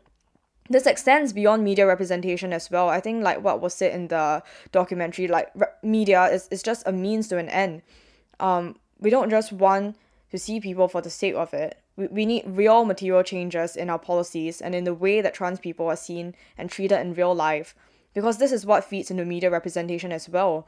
this 0.69 0.85
extends 0.85 1.31
beyond 1.31 1.63
media 1.63 1.87
representation 1.87 2.51
as 2.51 2.69
well. 2.69 2.89
I 2.89 2.99
think 2.99 3.23
like 3.23 3.41
what 3.41 3.61
was 3.61 3.73
said 3.73 3.93
in 3.93 4.09
the 4.09 4.43
documentary, 4.71 5.27
like 5.27 5.49
re- 5.55 5.67
media 5.81 6.25
is, 6.25 6.49
is 6.51 6.61
just 6.61 6.83
a 6.85 6.91
means 6.91 7.29
to 7.29 7.37
an 7.37 7.47
end. 7.47 7.83
Um, 8.39 8.75
we 8.99 9.09
don't 9.09 9.29
just 9.29 9.53
want 9.53 9.95
to 10.31 10.37
see 10.37 10.59
people 10.59 10.89
for 10.89 11.01
the 11.01 11.09
sake 11.09 11.35
of 11.35 11.53
it. 11.53 11.79
We, 11.95 12.07
we 12.07 12.25
need 12.25 12.43
real 12.45 12.83
material 12.83 13.23
changes 13.23 13.77
in 13.77 13.89
our 13.89 13.97
policies 13.97 14.59
and 14.59 14.75
in 14.75 14.83
the 14.83 14.93
way 14.93 15.21
that 15.21 15.33
trans 15.33 15.61
people 15.61 15.87
are 15.87 15.95
seen 15.95 16.35
and 16.57 16.69
treated 16.69 16.99
in 16.99 17.13
real 17.13 17.33
life, 17.33 17.73
because 18.13 18.37
this 18.37 18.51
is 18.51 18.65
what 18.65 18.83
feeds 18.83 19.09
into 19.09 19.23
media 19.23 19.49
representation 19.49 20.11
as 20.11 20.27
well. 20.27 20.67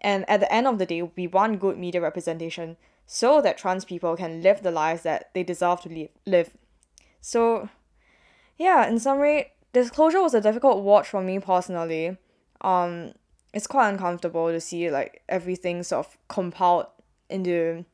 And 0.00 0.28
at 0.28 0.40
the 0.40 0.52
end 0.52 0.66
of 0.66 0.78
the 0.78 0.86
day, 0.86 1.02
we 1.02 1.26
want 1.26 1.60
good 1.60 1.78
media 1.78 2.00
representation 2.00 2.76
so 3.06 3.40
that 3.40 3.58
trans 3.58 3.84
people 3.84 4.16
can 4.16 4.42
live 4.42 4.62
the 4.62 4.70
lives 4.70 5.02
that 5.02 5.30
they 5.34 5.42
deserve 5.42 5.80
to 5.82 6.08
live. 6.26 6.56
So, 7.20 7.68
yeah, 8.56 8.86
in 8.86 8.98
summary, 8.98 9.52
Disclosure 9.72 10.22
was 10.22 10.34
a 10.34 10.40
difficult 10.40 10.82
watch 10.82 11.08
for 11.08 11.22
me 11.22 11.38
personally. 11.38 12.16
Um, 12.60 13.12
it's 13.52 13.66
quite 13.66 13.90
uncomfortable 13.90 14.48
to 14.48 14.60
see 14.60 14.90
like 14.90 15.22
everything 15.28 15.82
sort 15.82 16.06
of 16.06 16.18
compiled 16.28 16.86
into 17.28 17.84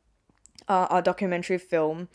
uh, 0.69 0.87
a 0.91 1.03
documentary 1.03 1.59
film. 1.59 2.09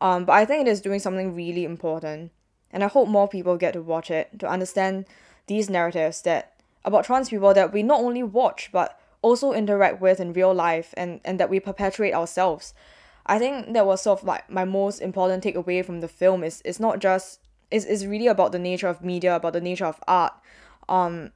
Um, 0.00 0.24
but 0.24 0.32
I 0.32 0.44
think 0.44 0.66
it 0.66 0.70
is 0.70 0.80
doing 0.80 1.00
something 1.00 1.34
really 1.34 1.64
important, 1.64 2.30
and 2.70 2.84
I 2.84 2.88
hope 2.88 3.08
more 3.08 3.28
people 3.28 3.56
get 3.56 3.74
to 3.74 3.82
watch 3.82 4.10
it 4.10 4.38
to 4.38 4.48
understand 4.48 5.06
these 5.46 5.68
narratives 5.68 6.22
that 6.22 6.54
about 6.84 7.04
trans 7.04 7.28
people 7.28 7.52
that 7.52 7.72
we 7.72 7.82
not 7.82 8.00
only 8.00 8.22
watch 8.22 8.70
but 8.72 8.99
also 9.22 9.52
interact 9.52 10.00
with 10.00 10.20
in 10.20 10.32
real 10.32 10.54
life 10.54 10.94
and, 10.96 11.20
and 11.24 11.38
that 11.38 11.50
we 11.50 11.60
perpetuate 11.60 12.14
ourselves. 12.14 12.74
I 13.26 13.38
think 13.38 13.74
that 13.74 13.86
was 13.86 14.02
sort 14.02 14.20
of 14.20 14.26
like 14.26 14.48
my 14.50 14.64
most 14.64 15.00
important 15.00 15.44
takeaway 15.44 15.84
from 15.84 16.00
the 16.00 16.08
film 16.08 16.42
is 16.42 16.62
it's 16.64 16.80
not 16.80 16.98
just 16.98 17.40
it's, 17.70 17.84
it's 17.84 18.04
really 18.04 18.26
about 18.26 18.52
the 18.52 18.58
nature 18.58 18.88
of 18.88 19.04
media, 19.04 19.36
about 19.36 19.52
the 19.52 19.60
nature 19.60 19.86
of 19.86 20.00
art, 20.08 20.32
um 20.88 21.30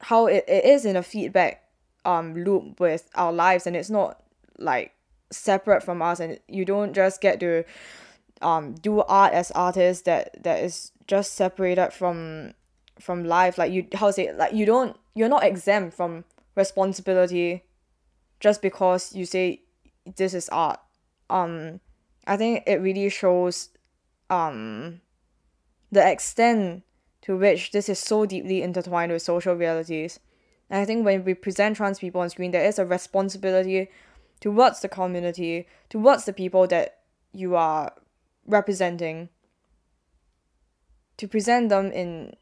how 0.00 0.26
it, 0.26 0.44
it 0.48 0.64
is 0.64 0.84
in 0.84 0.96
a 0.96 1.02
feedback 1.02 1.62
um 2.04 2.34
loop 2.34 2.80
with 2.80 3.08
our 3.14 3.32
lives 3.32 3.66
and 3.66 3.76
it's 3.76 3.90
not 3.90 4.22
like 4.58 4.92
separate 5.30 5.82
from 5.82 6.02
us 6.02 6.20
and 6.20 6.38
you 6.48 6.64
don't 6.64 6.92
just 6.92 7.20
get 7.20 7.40
to 7.40 7.64
um 8.42 8.74
do 8.74 9.00
art 9.02 9.32
as 9.32 9.50
artists 9.52 10.02
that 10.02 10.42
that 10.42 10.62
is 10.62 10.90
just 11.06 11.34
separated 11.34 11.92
from 11.92 12.52
from 12.98 13.24
life 13.24 13.56
like 13.56 13.72
you 13.72 13.86
how 13.94 14.10
say 14.10 14.32
like 14.34 14.52
you 14.52 14.66
don't 14.66 14.96
you're 15.14 15.28
not 15.28 15.44
exempt 15.44 15.94
from 15.96 16.24
responsibility 16.54 17.64
just 18.40 18.60
because 18.62 19.14
you 19.14 19.24
say 19.24 19.62
this 20.16 20.34
is 20.34 20.48
art. 20.50 20.80
Um 21.30 21.80
i 22.26 22.36
think 22.36 22.62
it 22.66 22.80
really 22.80 23.08
shows 23.08 23.70
um 24.30 25.00
the 25.90 26.08
extent 26.08 26.84
to 27.22 27.36
which 27.36 27.72
this 27.72 27.88
is 27.88 27.98
so 27.98 28.26
deeply 28.26 28.62
intertwined 28.62 29.12
with 29.12 29.22
social 29.22 29.54
realities. 29.54 30.20
And 30.70 30.80
i 30.80 30.84
think 30.84 31.04
when 31.04 31.24
we 31.24 31.34
present 31.34 31.76
trans 31.76 31.98
people 31.98 32.20
on 32.20 32.30
screen 32.30 32.50
there 32.50 32.64
is 32.64 32.78
a 32.78 32.86
responsibility 32.86 33.88
towards 34.40 34.80
the 34.80 34.88
community 34.88 35.66
towards 35.88 36.24
the 36.24 36.32
people 36.32 36.66
that 36.66 36.98
you 37.32 37.54
are 37.54 37.92
representing 38.46 39.28
to 41.16 41.28
present 41.28 41.68
them 41.68 41.92
in 41.92 42.34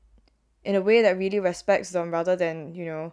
in 0.64 0.74
a 0.74 0.80
way 0.80 1.02
that 1.02 1.18
really 1.18 1.40
respects 1.40 1.90
them 1.90 2.10
rather 2.10 2.36
than 2.36 2.74
you 2.74 2.84
know 2.86 3.12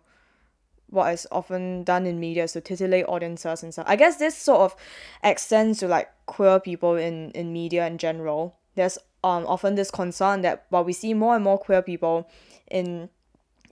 what 0.89 1.13
is 1.13 1.27
often 1.31 1.83
done 1.83 2.05
in 2.05 2.19
media 2.19 2.47
to 2.47 2.61
titillate 2.61 3.05
audiences 3.07 3.63
and 3.63 3.73
stuff. 3.73 3.85
I 3.89 3.95
guess 3.95 4.17
this 4.17 4.37
sort 4.37 4.61
of 4.61 4.75
extends 5.23 5.79
to 5.79 5.87
like 5.87 6.09
queer 6.25 6.59
people 6.59 6.95
in, 6.95 7.31
in 7.31 7.51
media 7.51 7.85
in 7.87 7.97
general. 7.97 8.55
There's 8.75 8.97
um 9.23 9.45
often 9.47 9.75
this 9.75 9.91
concern 9.91 10.41
that 10.41 10.65
while 10.69 10.83
we 10.83 10.93
see 10.93 11.13
more 11.13 11.35
and 11.35 11.43
more 11.43 11.57
queer 11.57 11.81
people 11.81 12.29
in 12.69 13.09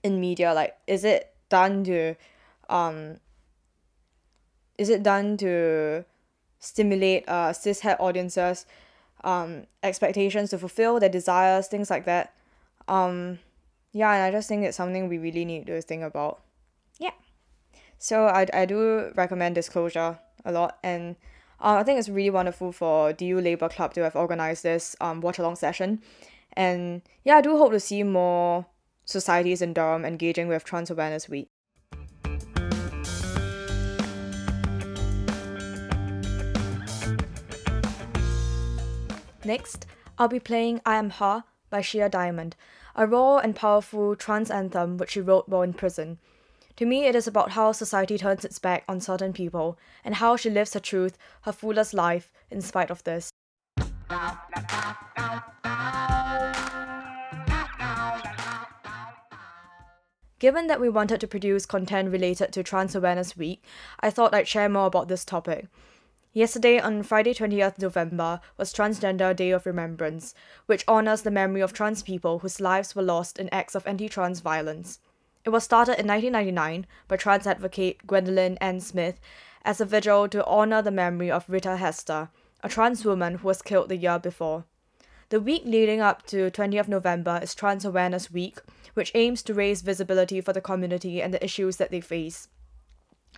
in 0.04 0.20
media, 0.20 0.54
like 0.54 0.76
is 0.88 1.04
it 1.04 1.34
done 1.50 1.84
to 1.86 2.16
um 2.70 3.18
is 4.78 4.90
it 4.90 5.04
done 5.04 5.38
to 5.38 6.04
stimulate 6.60 7.24
uh 7.28 7.50
cishet 7.50 7.96
audiences 8.00 8.66
um 9.24 9.68
expectations 9.84 10.50
to 10.50 10.58
fulfill 10.58 11.00
their 11.00 11.10
desires, 11.10 11.68
things 11.68 11.90
like 11.90 12.06
that. 12.06 12.34
Um 12.88 13.40
yeah, 13.94 14.12
and 14.12 14.24
I 14.24 14.32
just 14.32 14.50
think 14.50 14.66
it's 14.66 14.76
something 14.76 15.08
we 15.08 15.18
really 15.18 15.46
need 15.46 15.68
to 15.68 15.82
think 15.82 16.04
about. 16.04 16.42
So 17.98 18.26
I, 18.28 18.46
I 18.54 18.66
do 18.66 19.12
recommend 19.16 19.56
Disclosure 19.56 20.20
a 20.44 20.52
lot 20.52 20.78
and 20.84 21.16
uh, 21.60 21.78
I 21.80 21.84
think 21.84 22.00
it's 22.00 22.10
really 22.10 22.30
wonderful 22.30 22.72
for 22.72 23.14
DU 23.14 23.40
Labour 23.40 23.70
Club 23.70 23.94
to 23.94 24.04
have 24.04 24.16
organised 24.16 24.64
this 24.64 24.96
um 25.02 25.22
watch 25.22 25.40
along 25.40 25.56
session. 25.56 26.02
And 26.54 27.02
yeah, 27.24 27.38
I 27.38 27.42
do 27.42 27.58
hope 27.58 27.72
to 27.72 27.80
see 27.80 28.04
more 28.04 28.66
societies 29.06 29.62
in 29.62 29.74
Durham 29.74 30.06
engaging 30.06 30.48
with 30.48 30.64
Trans 30.64 30.90
Awareness 30.90 31.30
Week. 31.30 31.50
Next, 39.44 39.86
I'll 40.18 40.28
be 40.28 40.40
playing 40.40 40.82
I 40.86 40.96
Am 40.96 41.12
Her 41.12 41.44
by 41.70 41.82
Shea 41.82 42.10
Diamond, 42.10 42.56
a 42.96 43.06
raw 43.06 43.38
and 43.38 43.56
powerful 43.56 44.16
trans 44.16 44.50
anthem 44.50 44.98
which 44.98 45.12
she 45.12 45.22
wrote 45.22 45.48
while 45.48 45.62
in 45.62 45.74
prison. 45.74 46.18
To 46.78 46.86
me, 46.86 47.06
it 47.06 47.16
is 47.16 47.26
about 47.26 47.52
how 47.52 47.72
society 47.72 48.18
turns 48.18 48.44
its 48.44 48.60
back 48.60 48.84
on 48.90 49.00
certain 49.00 49.32
people 49.32 49.78
and 50.04 50.16
how 50.16 50.36
she 50.36 50.50
lives 50.50 50.74
her 50.74 50.82
truth, 50.82 51.18
her 51.44 51.54
fullest 51.54 51.94
life, 51.94 52.34
in 52.52 52.60
spite 52.60 52.92
of 52.92 53.02
this. 53.06 53.30
Given 60.38 60.68
that 60.68 60.82
we 60.82 60.90
wanted 60.90 61.22
to 61.22 61.28
produce 61.28 61.66
content 61.66 62.12
related 62.12 62.52
to 62.52 62.62
Trans 62.62 62.94
Awareness 62.94 63.38
Week, 63.38 63.64
I 64.02 64.10
thought 64.10 64.34
I'd 64.34 64.48
share 64.48 64.68
more 64.68 64.88
about 64.88 65.08
this 65.08 65.24
topic. 65.24 65.68
Yesterday, 66.34 66.78
on 66.78 67.04
Friday 67.04 67.34
20th 67.34 67.80
November, 67.80 68.42
was 68.58 68.74
Transgender 68.74 69.34
Day 69.34 69.52
of 69.52 69.66
Remembrance, 69.66 70.36
which 70.66 70.84
honors 70.90 71.22
the 71.22 71.32
memory 71.32 71.62
of 71.62 71.72
trans 71.72 72.04
people 72.04 72.40
whose 72.40 72.60
lives 72.60 72.94
were 72.94 73.02
lost 73.02 73.40
in 73.40 73.48
acts 73.54 73.76
of 73.76 73.88
anti 73.88 74.10
trans 74.10 74.42
violence. 74.42 75.00
It 75.46 75.52
was 75.52 75.64
started 75.64 76.00
in 76.00 76.08
1999 76.08 76.88
by 77.08 77.18
trans 77.18 77.46
advocate 77.46 78.08
Gwendolyn 78.08 78.58
Ann 78.58 78.80
Smith 78.82 79.20
as 79.64 79.80
a 79.80 79.86
vigil 79.86 80.28
to 80.30 80.44
honor 80.44 80.82
the 80.82 80.90
memory 80.90 81.30
of 81.30 81.48
Rita 81.48 81.78
Hester, 81.78 82.30
a 82.64 82.70
trans 82.70 83.06
woman 83.06 83.36
who 83.36 83.48
was 83.48 83.62
killed 83.62 83.90
the 83.90 83.96
year 83.96 84.18
before. 84.18 84.66
The 85.30 85.40
week 85.40 85.62
leading 85.64 86.02
up 86.02 86.26
to 86.28 86.50
20th 86.50 86.88
November 86.88 87.40
is 87.44 87.54
Trans 87.54 87.86
Awareness 87.86 88.32
Week, 88.32 88.58
which 88.96 89.12
aims 89.14 89.44
to 89.44 89.54
raise 89.54 89.84
visibility 89.84 90.42
for 90.42 90.52
the 90.52 90.62
community 90.62 91.22
and 91.22 91.32
the 91.32 91.44
issues 91.46 91.78
that 91.78 91.92
they 91.92 92.02
face. 92.02 92.48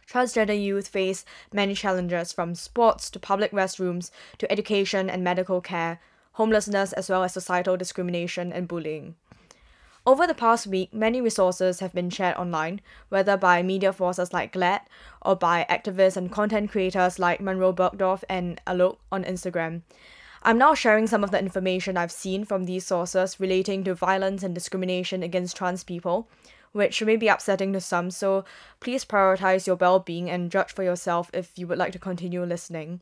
Transgender 0.09 0.57
youth 0.57 0.87
face 0.87 1.25
many 1.51 1.73
challenges 1.73 2.31
from 2.31 2.55
sports 2.55 3.09
to 3.09 3.19
public 3.19 3.51
restrooms 3.51 4.11
to 4.37 4.49
education 4.49 5.09
and 5.09 5.25
medical 5.25 5.59
care, 5.59 5.99
homelessness, 6.33 6.93
as 6.93 7.09
well 7.09 7.25
as 7.25 7.33
societal 7.33 7.75
discrimination 7.75 8.53
and 8.53 8.69
bullying. 8.69 9.15
Over 10.07 10.25
the 10.25 10.33
past 10.33 10.67
week, 10.67 10.93
many 10.93 11.19
resources 11.19 11.81
have 11.81 11.91
been 11.91 12.09
shared 12.09 12.37
online, 12.37 12.79
whether 13.09 13.35
by 13.35 13.61
media 13.61 13.91
forces 13.91 14.31
like 14.31 14.53
GLAAD 14.53 14.79
or 15.21 15.35
by 15.35 15.65
activists 15.69 16.15
and 16.15 16.31
content 16.31 16.71
creators 16.71 17.19
like 17.19 17.41
Munroe 17.41 17.73
Bergdorf 17.73 18.23
and 18.29 18.61
Alok 18.65 18.99
on 19.11 19.25
Instagram. 19.25 19.81
I'm 20.43 20.57
now 20.57 20.73
sharing 20.75 21.07
some 21.07 21.25
of 21.25 21.31
the 21.31 21.39
information 21.39 21.97
I've 21.97 22.13
seen 22.13 22.45
from 22.45 22.63
these 22.63 22.85
sources 22.85 23.37
relating 23.37 23.83
to 23.83 23.93
violence 23.93 24.43
and 24.43 24.55
discrimination 24.55 25.23
against 25.23 25.57
trans 25.57 25.83
people, 25.83 26.29
which 26.71 27.03
may 27.03 27.17
be 27.17 27.27
upsetting 27.27 27.73
to 27.73 27.81
some, 27.81 28.09
so 28.09 28.45
please 28.79 29.03
prioritize 29.03 29.67
your 29.67 29.75
well 29.75 29.99
being 29.99 30.29
and 30.29 30.49
judge 30.49 30.71
for 30.71 30.83
yourself 30.83 31.29
if 31.33 31.51
you 31.57 31.67
would 31.67 31.77
like 31.77 31.91
to 31.91 31.99
continue 31.99 32.45
listening. 32.45 33.01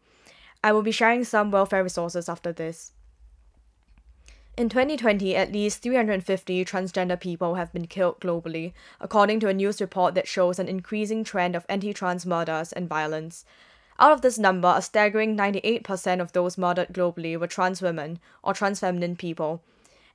I 0.64 0.72
will 0.72 0.82
be 0.82 0.92
sharing 0.92 1.24
some 1.24 1.52
welfare 1.52 1.84
resources 1.84 2.28
after 2.28 2.52
this. 2.52 2.94
In 4.58 4.70
2020, 4.70 5.36
at 5.36 5.52
least 5.52 5.84
350 5.84 6.64
transgender 6.64 7.20
people 7.20 7.56
have 7.56 7.74
been 7.74 7.88
killed 7.88 8.22
globally, 8.22 8.72
according 9.02 9.42
to 9.42 9.50
a 9.50 9.54
news 9.54 9.82
report 9.82 10.16
that 10.16 10.30
shows 10.30 10.60
an 10.60 10.70
increasing 10.70 11.26
trend 11.26 11.58
of 11.58 11.66
anti 11.68 11.92
trans 11.94 12.26
murders 12.26 12.72
and 12.72 12.88
violence. 12.88 13.44
Out 14.00 14.14
of 14.14 14.22
this 14.22 14.40
number, 14.40 14.74
a 14.74 14.82
staggering 14.82 15.36
98% 15.36 16.22
of 16.22 16.32
those 16.32 16.58
murdered 16.58 16.94
globally 16.94 17.38
were 17.38 17.48
trans 17.48 17.82
women 17.82 18.18
or 18.44 18.54
trans 18.54 18.80
feminine 18.80 19.18
people, 19.18 19.62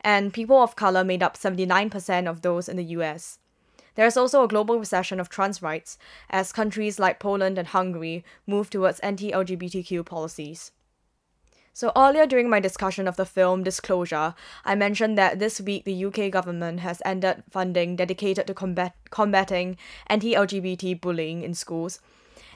and 0.00 0.32
people 0.32 0.62
of 0.62 0.74
color 0.74 1.04
made 1.04 1.22
up 1.22 1.36
79% 1.36 2.26
of 2.26 2.40
those 2.40 2.66
in 2.66 2.78
the 2.78 2.96
US. 2.96 3.40
There 3.94 4.06
is 4.06 4.16
also 4.16 4.42
a 4.42 4.48
global 4.48 4.78
recession 4.78 5.20
of 5.20 5.28
trans 5.28 5.60
rights 5.60 5.98
as 6.30 6.50
countries 6.50 6.98
like 6.98 7.20
Poland 7.20 7.58
and 7.58 7.68
Hungary 7.68 8.24
move 8.46 8.70
towards 8.70 9.00
anti 9.00 9.32
LGBTQ 9.32 10.06
policies. 10.06 10.72
So, 11.80 11.92
earlier 11.96 12.26
during 12.26 12.50
my 12.50 12.60
discussion 12.60 13.08
of 13.08 13.16
the 13.16 13.24
film 13.24 13.62
Disclosure, 13.64 14.34
I 14.66 14.74
mentioned 14.74 15.16
that 15.16 15.38
this 15.38 15.62
week 15.62 15.86
the 15.86 16.04
UK 16.04 16.30
government 16.30 16.80
has 16.80 17.00
ended 17.06 17.42
funding 17.48 17.96
dedicated 17.96 18.46
to 18.48 18.52
combat- 18.52 18.96
combating 19.08 19.78
anti 20.06 20.34
LGBT 20.34 21.00
bullying 21.00 21.40
in 21.40 21.54
schools. 21.54 22.00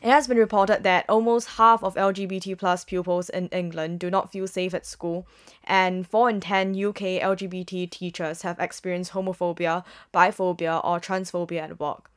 It 0.02 0.10
has 0.10 0.28
been 0.28 0.36
reported 0.36 0.82
that 0.82 1.06
almost 1.08 1.56
half 1.56 1.82
of 1.82 1.94
LGBT 1.94 2.58
plus 2.58 2.84
pupils 2.84 3.30
in 3.30 3.48
England 3.48 3.98
do 3.98 4.10
not 4.10 4.30
feel 4.30 4.46
safe 4.46 4.74
at 4.74 4.84
school, 4.84 5.26
and 5.64 6.06
4 6.06 6.28
in 6.28 6.40
10 6.40 6.74
UK 6.74 7.18
LGBT 7.22 7.90
teachers 7.90 8.42
have 8.42 8.60
experienced 8.60 9.12
homophobia, 9.12 9.86
biphobia, 10.12 10.84
or 10.84 11.00
transphobia 11.00 11.62
at 11.62 11.80
work. 11.80 12.10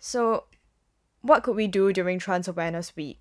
So, 0.00 0.46
what 1.22 1.44
could 1.44 1.54
we 1.54 1.68
do 1.68 1.92
during 1.92 2.18
Trans 2.18 2.48
Awareness 2.48 2.96
Week? 2.96 3.20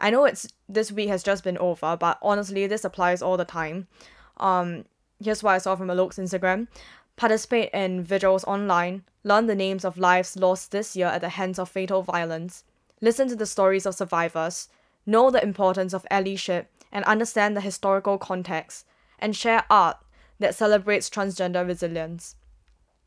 I 0.00 0.10
know 0.10 0.24
it's 0.24 0.46
this 0.68 0.92
week 0.92 1.08
has 1.08 1.22
just 1.22 1.44
been 1.44 1.58
over, 1.58 1.96
but 1.96 2.18
honestly, 2.22 2.66
this 2.66 2.84
applies 2.84 3.22
all 3.22 3.36
the 3.36 3.44
time. 3.44 3.88
Um, 4.36 4.84
here's 5.22 5.42
what 5.42 5.52
I 5.52 5.58
saw 5.58 5.76
from 5.76 5.88
Alok's 5.88 6.18
Instagram. 6.18 6.68
Participate 7.16 7.70
in 7.72 8.04
vigils 8.04 8.44
online. 8.44 9.02
Learn 9.24 9.46
the 9.46 9.54
names 9.54 9.84
of 9.84 9.98
lives 9.98 10.36
lost 10.36 10.70
this 10.70 10.94
year 10.94 11.08
at 11.08 11.20
the 11.20 11.30
hands 11.30 11.58
of 11.58 11.68
fatal 11.68 12.02
violence. 12.02 12.64
Listen 13.00 13.28
to 13.28 13.36
the 13.36 13.46
stories 13.46 13.86
of 13.86 13.94
survivors. 13.94 14.68
Know 15.04 15.30
the 15.30 15.42
importance 15.42 15.92
of 15.92 16.06
allyship 16.10 16.66
and 16.92 17.04
understand 17.04 17.56
the 17.56 17.60
historical 17.60 18.18
context. 18.18 18.86
And 19.18 19.34
share 19.34 19.64
art 19.68 19.96
that 20.38 20.54
celebrates 20.54 21.10
transgender 21.10 21.66
resilience. 21.66 22.36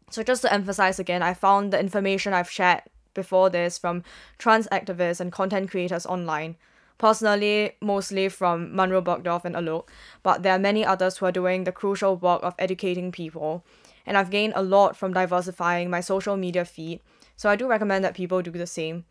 So, 0.09 0.23
just 0.23 0.41
to 0.41 0.53
emphasize 0.53 0.99
again, 0.99 1.23
I 1.23 1.33
found 1.33 1.71
the 1.71 1.79
information 1.79 2.33
I've 2.33 2.51
shared 2.51 2.81
before 3.13 3.49
this 3.49 3.77
from 3.77 4.03
trans 4.37 4.67
activists 4.67 5.21
and 5.21 5.31
content 5.31 5.71
creators 5.71 6.05
online 6.05 6.57
personally 7.01 7.71
mostly 7.81 8.29
from 8.29 8.75
Munroe 8.75 9.01
Bergdorf 9.01 9.43
and 9.43 9.55
Alok, 9.55 9.87
but 10.21 10.43
there 10.43 10.53
are 10.53 10.59
many 10.59 10.85
others 10.85 11.17
who 11.17 11.25
are 11.25 11.31
doing 11.31 11.63
the 11.63 11.71
crucial 11.71 12.15
work 12.15 12.43
of 12.43 12.53
educating 12.59 13.11
people. 13.11 13.65
And 14.05 14.15
I've 14.15 14.29
gained 14.29 14.53
a 14.55 14.61
lot 14.61 14.95
from 14.95 15.11
diversifying 15.11 15.89
my 15.89 15.99
social 15.99 16.37
media 16.37 16.63
feed, 16.63 16.99
so 17.35 17.49
I 17.49 17.55
do 17.55 17.67
recommend 17.67 18.05
that 18.05 18.13
people 18.13 18.43
do 18.43 18.51
the 18.51 18.67
same. 18.67 19.05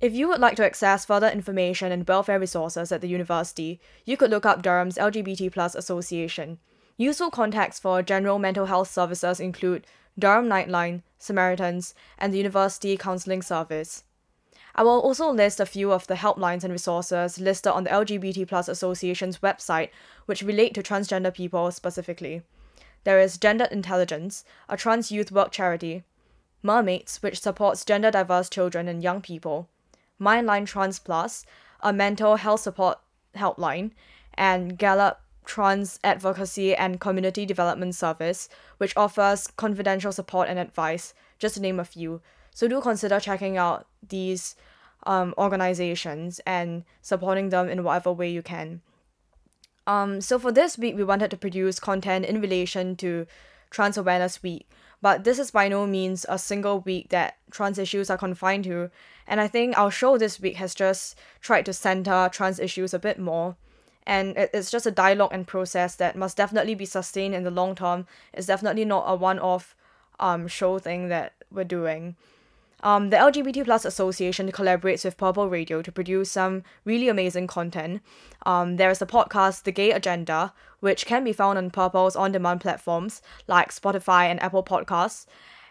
If 0.00 0.14
you 0.14 0.26
would 0.28 0.40
like 0.40 0.56
to 0.56 0.64
access 0.64 1.04
further 1.04 1.28
information 1.28 1.92
and 1.92 2.08
welfare 2.08 2.40
resources 2.40 2.92
at 2.92 3.02
the 3.02 3.08
university, 3.08 3.78
you 4.06 4.16
could 4.16 4.30
look 4.30 4.46
up 4.46 4.62
Durham's 4.62 4.96
LGBT 4.96 5.52
Plus 5.52 5.74
Association. 5.74 6.58
Useful 6.96 7.30
contacts 7.30 7.78
for 7.78 8.02
general 8.02 8.38
mental 8.38 8.66
health 8.66 8.90
services 8.90 9.38
include 9.38 9.86
Durham 10.18 10.46
Nightline, 10.48 11.02
Samaritans, 11.18 11.94
and 12.16 12.32
the 12.32 12.38
University 12.38 12.96
Counseling 12.96 13.42
Service. 13.42 14.04
I 14.78 14.82
will 14.82 15.00
also 15.00 15.32
list 15.32 15.58
a 15.58 15.66
few 15.66 15.90
of 15.90 16.06
the 16.06 16.14
helplines 16.14 16.62
and 16.62 16.70
resources 16.70 17.40
listed 17.40 17.72
on 17.72 17.82
the 17.82 17.90
LGBT 17.90 18.46
Plus 18.46 18.68
Association's 18.68 19.38
website 19.38 19.90
which 20.26 20.40
relate 20.40 20.72
to 20.74 20.84
transgender 20.84 21.34
people 21.34 21.72
specifically. 21.72 22.42
There 23.02 23.18
is 23.18 23.38
Gendered 23.38 23.72
Intelligence, 23.72 24.44
a 24.68 24.76
trans 24.76 25.10
youth 25.10 25.32
work 25.32 25.50
charity, 25.50 26.04
Mermaids, 26.62 27.20
which 27.24 27.40
supports 27.40 27.84
gender 27.84 28.12
diverse 28.12 28.48
children 28.48 28.86
and 28.86 29.02
young 29.02 29.20
people, 29.20 29.68
Mindline 30.20 30.64
Trans 30.64 31.00
Plus, 31.00 31.44
a 31.80 31.92
mental 31.92 32.36
health 32.36 32.60
support 32.60 33.00
helpline, 33.34 33.90
and 34.34 34.78
Galop 34.78 35.16
Trans 35.44 35.98
Advocacy 36.04 36.76
and 36.76 37.00
Community 37.00 37.44
Development 37.44 37.96
Service, 37.96 38.48
which 38.76 38.96
offers 38.96 39.48
confidential 39.48 40.12
support 40.12 40.48
and 40.48 40.60
advice, 40.60 41.14
just 41.40 41.56
to 41.56 41.60
name 41.60 41.80
a 41.80 41.84
few. 41.84 42.20
So 42.58 42.66
do 42.66 42.80
consider 42.80 43.20
checking 43.20 43.56
out 43.56 43.86
these 44.08 44.56
um, 45.06 45.34
organizations 45.38 46.40
and 46.46 46.84
supporting 47.02 47.50
them 47.50 47.68
in 47.68 47.84
whatever 47.84 48.12
way 48.12 48.30
you 48.30 48.42
can. 48.42 48.80
Um, 49.86 50.20
so 50.20 50.38
for 50.38 50.52
this 50.52 50.76
week, 50.76 50.96
we 50.96 51.04
wanted 51.04 51.30
to 51.30 51.36
produce 51.36 51.80
content 51.80 52.26
in 52.26 52.40
relation 52.40 52.94
to 52.96 53.26
Trans 53.70 53.96
Awareness 53.96 54.42
Week, 54.42 54.68
but 55.00 55.24
this 55.24 55.38
is 55.38 55.50
by 55.50 55.68
no 55.68 55.86
means 55.86 56.26
a 56.28 56.38
single 56.38 56.80
week 56.80 57.08
that 57.08 57.36
trans 57.50 57.78
issues 57.78 58.10
are 58.10 58.18
confined 58.18 58.64
to, 58.64 58.90
and 59.26 59.40
I 59.40 59.48
think 59.48 59.78
our 59.78 59.90
show 59.90 60.18
this 60.18 60.40
week 60.40 60.56
has 60.56 60.74
just 60.74 61.18
tried 61.40 61.64
to 61.66 61.72
center 61.72 62.28
trans 62.32 62.58
issues 62.58 62.92
a 62.92 62.98
bit 62.98 63.18
more. 63.18 63.56
And 64.06 64.34
it's 64.38 64.70
just 64.70 64.86
a 64.86 64.90
dialogue 64.90 65.32
and 65.32 65.46
process 65.46 65.94
that 65.96 66.16
must 66.16 66.38
definitely 66.38 66.74
be 66.74 66.86
sustained 66.86 67.34
in 67.34 67.44
the 67.44 67.50
long 67.50 67.74
term. 67.74 68.06
It's 68.32 68.46
definitely 68.46 68.86
not 68.86 69.04
a 69.06 69.14
one 69.14 69.38
off 69.38 69.76
um, 70.18 70.48
show 70.48 70.78
thing 70.78 71.08
that 71.08 71.34
we're 71.50 71.64
doing. 71.64 72.16
Um, 72.82 73.10
the 73.10 73.16
LGBT 73.16 73.64
Plus 73.64 73.84
Association 73.84 74.52
collaborates 74.52 75.04
with 75.04 75.16
Purple 75.16 75.48
Radio 75.48 75.82
to 75.82 75.90
produce 75.90 76.30
some 76.30 76.62
really 76.84 77.08
amazing 77.08 77.48
content. 77.48 78.02
Um, 78.46 78.76
there 78.76 78.90
is 78.90 79.02
a 79.02 79.06
podcast, 79.06 79.64
The 79.64 79.72
Gay 79.72 79.90
Agenda, 79.90 80.52
which 80.80 81.04
can 81.04 81.24
be 81.24 81.32
found 81.32 81.58
on 81.58 81.70
Purple's 81.70 82.14
on 82.14 82.32
demand 82.32 82.60
platforms 82.60 83.20
like 83.48 83.72
Spotify 83.72 84.26
and 84.26 84.40
Apple 84.40 84.62
Podcasts, 84.62 85.26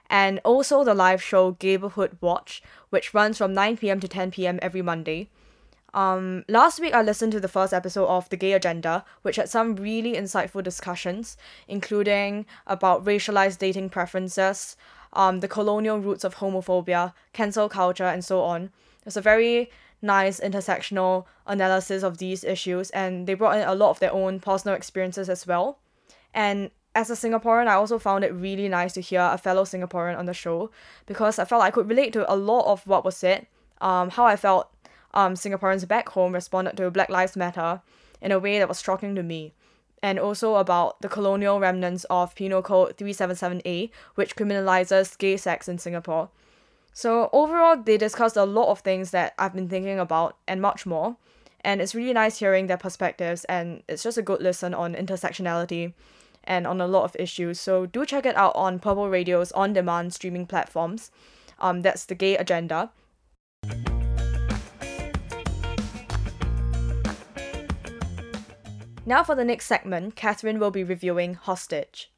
and 0.10 0.41
also 0.43 0.84
the 0.84 0.93
live 0.93 1.24
show 1.24 1.54
Gayborhood 1.54 2.17
Watch, 2.20 2.62
which 2.89 3.13
runs 3.13 3.38
from 3.38 3.54
9 3.54 3.78
pm 3.78 4.00
to 4.02 4.08
10 4.08 4.32
pm 4.32 4.60
every 4.62 4.82
Monday. 4.82 5.30
Um, 5.93 6.43
last 6.50 6.80
week, 6.80 6.93
I 6.93 7.02
listened 7.02 7.32
to 7.32 7.39
the 7.39 7.48
first 7.48 7.74
episode 7.74 8.08
of 8.08 8.30
The 8.30 8.38
Gay 8.38 8.52
Agenda, 8.52 9.06
which 9.22 9.38
had 9.38 9.50
some 9.50 9.76
really 9.78 10.13
insightful 10.13 10.62
discussions, 10.62 11.38
including 11.67 12.46
about 12.67 13.06
racialized 13.06 13.60
dating 13.60 13.89
preferences, 13.89 14.76
um, 15.13 15.39
the 15.39 15.48
colonial 15.48 16.00
roots 16.00 16.24
of 16.24 16.36
homophobia, 16.36 17.13
cancel 17.34 17.70
culture, 17.70 18.06
and 18.06 18.24
so 18.24 18.41
on. 18.41 18.72
It's 19.06 19.17
a 19.17 19.22
very 19.22 19.70
nice 20.02 20.39
intersectional 20.39 21.26
analysis 21.46 22.04
of 22.04 22.17
these 22.17 22.43
issues, 22.43 22.89
and 22.91 23.28
they 23.28 23.34
brought 23.34 23.58
in 23.58 23.67
a 23.67 23.76
lot 23.76 23.91
of 23.91 24.00
their 24.00 24.13
own 24.13 24.39
personal 24.39 24.76
experiences 24.76 25.30
as 25.30 25.48
well. 25.48 25.80
And 26.34 26.72
as 26.93 27.10
a 27.10 27.13
Singaporean, 27.13 27.67
I 27.67 27.74
also 27.74 28.00
found 28.00 28.24
it 28.24 28.34
really 28.34 28.67
nice 28.67 28.93
to 28.93 29.02
hear 29.02 29.22
a 29.22 29.38
fellow 29.38 29.63
Singaporean 29.63 30.17
on 30.17 30.26
the 30.26 30.34
show 30.34 30.72
because 31.06 31.39
I 31.39 31.46
felt 31.46 31.63
I 31.63 31.72
could 31.72 31.89
relate 31.89 32.13
to 32.13 32.32
a 32.32 32.36
lot 32.36 32.72
of 32.72 32.86
what 32.88 33.06
was 33.06 33.15
said, 33.15 33.48
um, 33.82 34.10
how 34.10 34.26
I 34.26 34.36
felt 34.36 34.72
um, 35.13 35.36
Singaporeans 35.36 35.88
back 35.88 36.10
home 36.10 36.34
responded 36.34 36.76
to 36.78 36.89
Black 36.91 37.10
Lives 37.10 37.36
Matter 37.36 37.82
in 38.22 38.32
a 38.32 38.39
way 38.39 38.58
that 38.58 38.67
was 38.67 38.82
shocking 38.82 39.15
to 39.15 39.24
me 39.24 39.54
and 40.04 40.20
also 40.20 40.56
about 40.56 41.02
the 41.02 41.10
colonial 41.10 41.60
remnants 41.60 42.06
of 42.10 42.36
Penal 42.36 42.62
Code 42.62 42.98
377A, 42.98 43.90
which 44.16 44.36
criminalizes 44.36 45.18
gay 45.18 45.38
sex 45.38 45.68
in 45.68 45.78
Singapore. 45.78 46.30
So, 46.94 47.30
overall, 47.32 47.78
they 47.78 47.98
discussed 47.98 48.38
a 48.38 48.44
lot 48.44 48.70
of 48.70 48.80
things 48.80 49.12
that 49.12 49.34
I've 49.38 49.54
been 49.54 49.70
thinking 49.70 50.00
about 50.00 50.36
and 50.48 50.62
much 50.62 50.86
more. 50.86 51.18
And 51.62 51.82
it's 51.82 51.94
really 51.94 52.14
nice 52.14 52.40
hearing 52.40 52.68
their 52.68 52.78
perspectives, 52.78 53.44
and 53.46 53.84
it's 53.88 54.04
just 54.04 54.18
a 54.18 54.22
good 54.22 54.42
listen 54.42 54.74
on 54.74 54.96
intersectionality 54.96 55.94
and 56.44 56.66
on 56.66 56.80
a 56.80 56.88
lot 56.88 57.04
of 57.04 57.16
issues. 57.20 57.60
So, 57.60 57.86
do 57.86 58.06
check 58.06 58.26
it 58.26 58.36
out 58.36 58.56
on 58.56 58.80
Purple 58.80 59.10
Radio's 59.10 59.52
on 59.52 59.74
demand 59.74 60.14
streaming 60.14 60.48
platforms. 60.48 61.12
Um, 61.60 61.82
that's 61.82 62.06
the 62.06 62.16
Gay 62.16 62.38
Agenda. 62.38 62.92
Now 69.08 69.24
for 69.24 69.36
the 69.36 69.46
next 69.46 69.67
segment, 69.67 70.17
Catherine 70.17 70.60
will 70.60 70.70
be 70.70 70.84
reviewing 70.84 71.36
Hostage. 71.36 72.12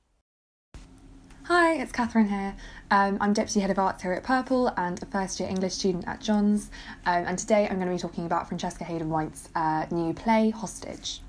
Hi, 1.43 1.75
it's 1.75 1.91
Catherine 1.91 2.30
here. 2.30 2.56
Um, 2.89 3.19
I'm 3.21 3.32
Deputy 3.32 3.60
Head 3.60 3.69
of 3.69 3.78
Arts 3.78 4.02
here 4.02 4.13
at 4.13 4.23
Purple 4.23 4.73
and 4.75 4.99
a 5.04 5.06
first 5.06 5.39
year 5.39 5.47
English 5.47 5.73
student 5.73 6.08
at 6.08 6.19
Johns. 6.19 6.71
Um, 7.06 7.25
and 7.25 7.38
today 7.38 7.67
I'm 7.69 7.75
going 7.75 7.89
to 7.89 7.93
be 7.93 7.99
talking 7.99 8.25
about 8.25 8.47
Francesca 8.47 8.86
Hayden 8.86 9.12
White's 9.12 9.49
uh, 9.54 9.86
new 9.91 10.15
play, 10.15 10.49
Hostage. 10.49 11.21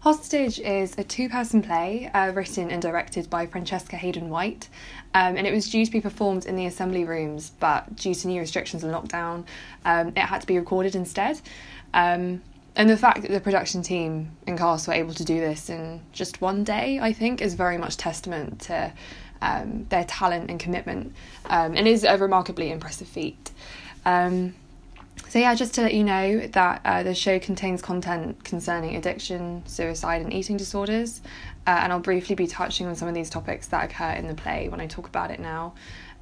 Hostage 0.00 0.60
is 0.60 0.94
a 0.98 1.02
two 1.02 1.30
person 1.30 1.62
play 1.62 2.10
uh, 2.12 2.32
written 2.32 2.70
and 2.70 2.82
directed 2.82 3.30
by 3.30 3.46
Francesca 3.46 3.96
Hayden 3.96 4.28
White, 4.28 4.68
um, 5.14 5.38
and 5.38 5.46
it 5.46 5.54
was 5.54 5.70
due 5.70 5.86
to 5.86 5.90
be 5.90 6.02
performed 6.02 6.44
in 6.44 6.54
the 6.54 6.66
assembly 6.66 7.04
rooms, 7.04 7.52
but 7.60 7.96
due 7.96 8.14
to 8.14 8.28
new 8.28 8.40
restrictions 8.40 8.84
and 8.84 8.92
lockdown, 8.92 9.46
um, 9.86 10.08
it 10.08 10.18
had 10.18 10.42
to 10.42 10.46
be 10.46 10.58
recorded 10.58 10.94
instead. 10.94 11.40
Um, 11.94 12.42
and 12.76 12.90
the 12.90 12.96
fact 12.96 13.22
that 13.22 13.30
the 13.30 13.40
production 13.40 13.82
team 13.82 14.36
and 14.46 14.58
cast 14.58 14.86
were 14.86 14.94
able 14.94 15.14
to 15.14 15.24
do 15.24 15.40
this 15.40 15.70
in 15.70 16.02
just 16.12 16.40
one 16.40 16.62
day, 16.62 16.98
I 17.00 17.12
think, 17.12 17.40
is 17.40 17.54
very 17.54 17.78
much 17.78 17.96
testament 17.96 18.60
to 18.62 18.92
um, 19.40 19.86
their 19.88 20.04
talent 20.04 20.50
and 20.50 20.60
commitment, 20.60 21.14
um, 21.46 21.74
and 21.74 21.88
is 21.88 22.04
a 22.04 22.16
remarkably 22.18 22.70
impressive 22.70 23.08
feat. 23.08 23.50
Um, 24.04 24.54
so, 25.28 25.38
yeah, 25.38 25.54
just 25.54 25.74
to 25.74 25.82
let 25.82 25.94
you 25.94 26.04
know 26.04 26.46
that 26.48 26.82
uh, 26.84 27.02
the 27.02 27.14
show 27.14 27.38
contains 27.38 27.82
content 27.82 28.44
concerning 28.44 28.96
addiction, 28.96 29.62
suicide, 29.66 30.20
and 30.22 30.32
eating 30.32 30.56
disorders. 30.56 31.20
Uh, 31.66 31.80
and 31.82 31.92
I'll 31.92 31.98
briefly 32.00 32.34
be 32.34 32.46
touching 32.46 32.86
on 32.86 32.94
some 32.94 33.08
of 33.08 33.14
these 33.14 33.30
topics 33.30 33.66
that 33.68 33.90
occur 33.90 34.10
in 34.10 34.28
the 34.28 34.34
play 34.34 34.68
when 34.68 34.80
I 34.80 34.86
talk 34.86 35.08
about 35.08 35.30
it 35.30 35.40
now. 35.40 35.74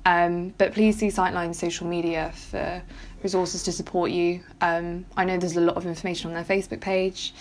Um, 0.07 0.55
but 0.59 0.73
please 0.73 0.99
see 0.99 1.09
Sightline's 1.09 1.59
social 1.59 1.87
media 1.87 2.33
for 2.35 2.83
resources 3.25 3.65
to 3.65 3.73
support 3.73 4.13
you. 4.13 4.41
Um, 4.61 5.07
I 5.17 5.25
know 5.25 5.37
there's 5.39 5.57
a 5.57 5.61
lot 5.61 5.77
of 5.77 5.87
information 5.87 6.29
on 6.29 6.35
their 6.35 6.45
Facebook 6.45 6.81
page. 6.81 7.35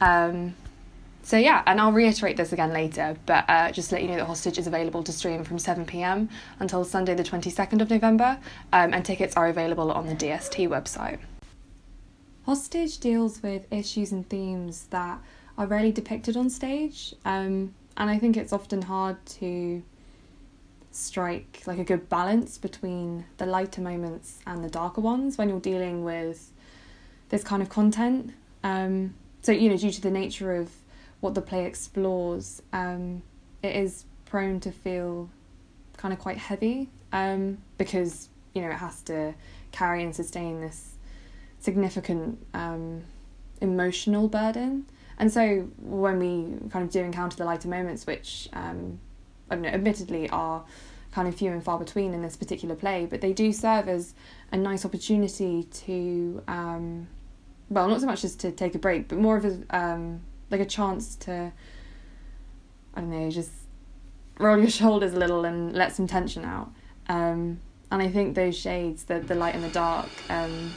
Um, 0.00 0.56
so 1.22 1.36
yeah, 1.36 1.62
and 1.66 1.80
I'll 1.80 1.92
reiterate 1.92 2.36
this 2.36 2.52
again 2.52 2.72
later, 2.72 3.16
but 3.26 3.44
uh, 3.48 3.70
just 3.72 3.90
to 3.90 3.96
let 3.96 4.02
you 4.02 4.08
know 4.08 4.16
that 4.16 4.26
Hostage 4.26 4.58
is 4.58 4.66
available 4.66 5.02
to 5.02 5.12
stream 5.12 5.44
from 5.44 5.58
7 5.58 5.84
pm 5.84 6.28
until 6.60 6.84
Sunday, 6.84 7.14
the 7.14 7.24
22nd 7.24 7.80
of 7.82 7.90
November, 7.90 8.38
um, 8.72 8.94
and 8.94 9.04
tickets 9.04 9.36
are 9.36 9.48
available 9.48 9.90
on 9.90 10.06
the 10.06 10.14
DST 10.14 10.68
website. 10.68 11.18
Hostage 12.44 12.98
deals 12.98 13.42
with 13.42 13.66
issues 13.72 14.12
and 14.12 14.28
themes 14.28 14.86
that 14.90 15.20
are 15.58 15.66
rarely 15.66 15.90
depicted 15.90 16.36
on 16.36 16.48
stage, 16.48 17.12
um, 17.24 17.74
and 17.96 18.08
I 18.08 18.18
think 18.18 18.36
it's 18.36 18.52
often 18.52 18.82
hard 18.82 19.16
to 19.40 19.82
strike 20.96 21.62
like 21.66 21.78
a 21.78 21.84
good 21.84 22.08
balance 22.08 22.58
between 22.58 23.24
the 23.38 23.46
lighter 23.46 23.80
moments 23.80 24.38
and 24.46 24.64
the 24.64 24.68
darker 24.68 25.00
ones 25.00 25.38
when 25.38 25.48
you're 25.48 25.60
dealing 25.60 26.04
with 26.04 26.52
this 27.28 27.42
kind 27.44 27.62
of 27.62 27.68
content. 27.68 28.32
Um, 28.64 29.14
so 29.42 29.52
you 29.52 29.68
know, 29.68 29.76
due 29.76 29.90
to 29.90 30.00
the 30.00 30.10
nature 30.10 30.54
of 30.54 30.70
what 31.20 31.34
the 31.34 31.42
play 31.42 31.66
explores, 31.66 32.62
um, 32.72 33.22
it 33.62 33.76
is 33.76 34.04
prone 34.24 34.60
to 34.60 34.72
feel 34.72 35.30
kind 35.96 36.12
of 36.12 36.20
quite 36.20 36.38
heavy 36.38 36.90
um, 37.12 37.58
because 37.78 38.28
you 38.54 38.62
know 38.62 38.68
it 38.68 38.74
has 38.76 39.02
to 39.02 39.34
carry 39.72 40.02
and 40.02 40.14
sustain 40.14 40.60
this 40.60 40.94
significant 41.58 42.44
um, 42.54 43.04
emotional 43.60 44.28
burden. 44.28 44.86
And 45.18 45.32
so 45.32 45.68
when 45.78 46.18
we 46.18 46.70
kind 46.70 46.84
of 46.84 46.90
do 46.90 47.00
encounter 47.00 47.36
the 47.36 47.44
lighter 47.44 47.68
moments, 47.68 48.06
which 48.06 48.48
um, 48.52 49.00
I 49.50 49.56
know, 49.56 49.68
admittedly 49.68 50.28
are 50.30 50.64
kind 51.12 51.28
of 51.28 51.34
few 51.34 51.50
and 51.50 51.62
far 51.62 51.78
between 51.78 52.12
in 52.12 52.22
this 52.22 52.36
particular 52.36 52.74
play, 52.74 53.06
but 53.06 53.20
they 53.20 53.32
do 53.32 53.52
serve 53.52 53.88
as 53.88 54.14
a 54.52 54.56
nice 54.56 54.84
opportunity 54.84 55.64
to, 55.64 56.42
um, 56.46 57.08
well, 57.70 57.88
not 57.88 58.00
so 58.00 58.06
much 58.06 58.24
as 58.24 58.34
to 58.36 58.50
take 58.50 58.74
a 58.74 58.78
break, 58.78 59.08
but 59.08 59.18
more 59.18 59.36
of 59.36 59.44
a 59.44 59.76
um, 59.76 60.20
like 60.50 60.60
a 60.60 60.66
chance 60.66 61.16
to 61.16 61.52
I 62.94 63.00
don't 63.00 63.10
know, 63.10 63.30
just 63.30 63.50
roll 64.38 64.58
your 64.58 64.70
shoulders 64.80 65.14
a 65.14 65.18
little 65.18 65.44
and 65.44 65.74
let 65.74 65.94
some 65.94 66.06
tension 66.06 66.44
out. 66.44 66.72
Um, 67.08 67.60
and 67.90 68.02
I 68.02 68.08
think 68.08 68.34
those 68.34 68.58
shades, 68.58 69.04
the 69.04 69.20
the 69.20 69.34
light 69.34 69.54
and 69.54 69.62
the 69.62 69.68
dark, 69.68 70.08
um, 70.28 70.74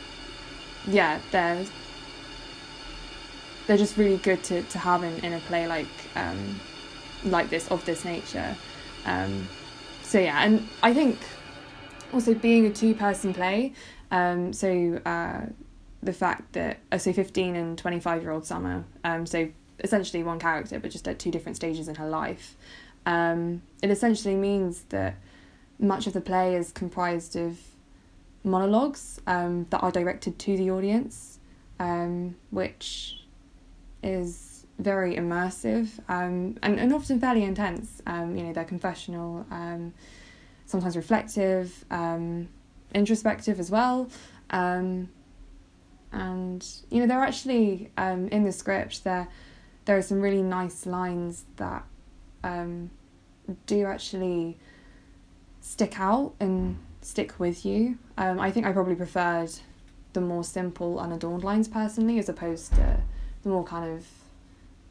yeah, 0.87 1.19
they're 1.31 1.65
they're 3.67 3.77
just 3.77 3.97
really 3.97 4.17
good 4.17 4.43
to, 4.43 4.63
to 4.63 4.79
have 4.79 5.03
in, 5.03 5.13
in 5.23 5.33
a 5.33 5.39
play 5.41 5.67
like 5.67 5.87
um, 6.15 6.59
like 7.23 7.49
this 7.49 7.69
of 7.69 7.85
this 7.85 8.05
nature. 8.05 8.55
Um, 9.05 9.47
so 10.03 10.19
yeah, 10.19 10.43
and 10.43 10.67
I 10.81 10.93
think 10.93 11.17
also 12.13 12.33
being 12.33 12.65
a 12.65 12.71
two 12.71 12.93
person 12.93 13.33
play, 13.33 13.73
um, 14.11 14.53
so 14.53 14.99
uh, 15.05 15.41
the 16.01 16.13
fact 16.13 16.53
that 16.53 16.79
uh, 16.91 16.97
so 16.97 17.13
fifteen 17.13 17.55
and 17.55 17.77
twenty 17.77 17.99
five 17.99 18.21
year 18.21 18.31
old 18.31 18.45
Summer, 18.45 18.83
um, 19.03 19.25
so 19.25 19.49
essentially 19.83 20.23
one 20.23 20.39
character, 20.39 20.79
but 20.79 20.91
just 20.91 21.07
at 21.07 21.19
two 21.19 21.31
different 21.31 21.55
stages 21.55 21.87
in 21.87 21.95
her 21.95 22.09
life. 22.09 22.55
Um, 23.05 23.61
it 23.81 23.89
essentially 23.89 24.35
means 24.35 24.83
that 24.89 25.15
much 25.79 26.05
of 26.07 26.13
the 26.13 26.21
play 26.21 26.55
is 26.55 26.71
comprised 26.71 27.35
of 27.35 27.57
monologues 28.43 29.21
um, 29.25 29.67
that 29.69 29.79
are 29.79 29.91
directed 29.91 30.37
to 30.39 30.57
the 30.57 30.69
audience, 30.69 31.39
um, 31.79 32.35
which 32.49 33.23
is 34.03 34.48
very 34.79 35.15
immersive 35.15 35.99
um, 36.07 36.57
and, 36.63 36.79
and 36.79 36.93
often 36.93 37.19
fairly 37.19 37.43
intense. 37.43 38.01
Um, 38.07 38.35
you 38.35 38.43
know, 38.43 38.53
they're 38.53 38.63
confessional, 38.63 39.45
um, 39.51 39.93
sometimes 40.65 40.95
reflective, 40.95 41.85
um, 41.91 42.47
introspective 42.93 43.59
as 43.59 43.69
well. 43.69 44.09
Um, 44.49 45.09
and 46.11 46.65
you 46.89 47.01
know, 47.01 47.07
they're 47.07 47.23
actually 47.23 47.91
um, 47.97 48.29
in 48.29 48.43
the 48.43 48.51
script. 48.51 49.03
There, 49.03 49.27
there 49.85 49.97
are 49.97 50.01
some 50.01 50.21
really 50.21 50.41
nice 50.41 50.85
lines 50.85 51.45
that 51.57 51.85
do 53.65 53.85
actually 53.85 54.57
stick 55.61 55.99
out 55.99 56.33
and 56.39 56.77
stick 57.01 57.39
with 57.39 57.65
you. 57.65 57.97
I 58.17 58.51
think 58.51 58.65
I 58.65 58.71
probably 58.71 58.95
preferred 58.95 59.51
the 60.13 60.21
more 60.21 60.43
simple, 60.43 60.99
unadorned 60.99 61.43
lines 61.43 61.67
personally, 61.67 62.17
as 62.17 62.29
opposed 62.29 62.73
to 62.75 63.01
the 63.43 63.49
more 63.49 63.63
kind 63.63 63.97
of 63.97 64.05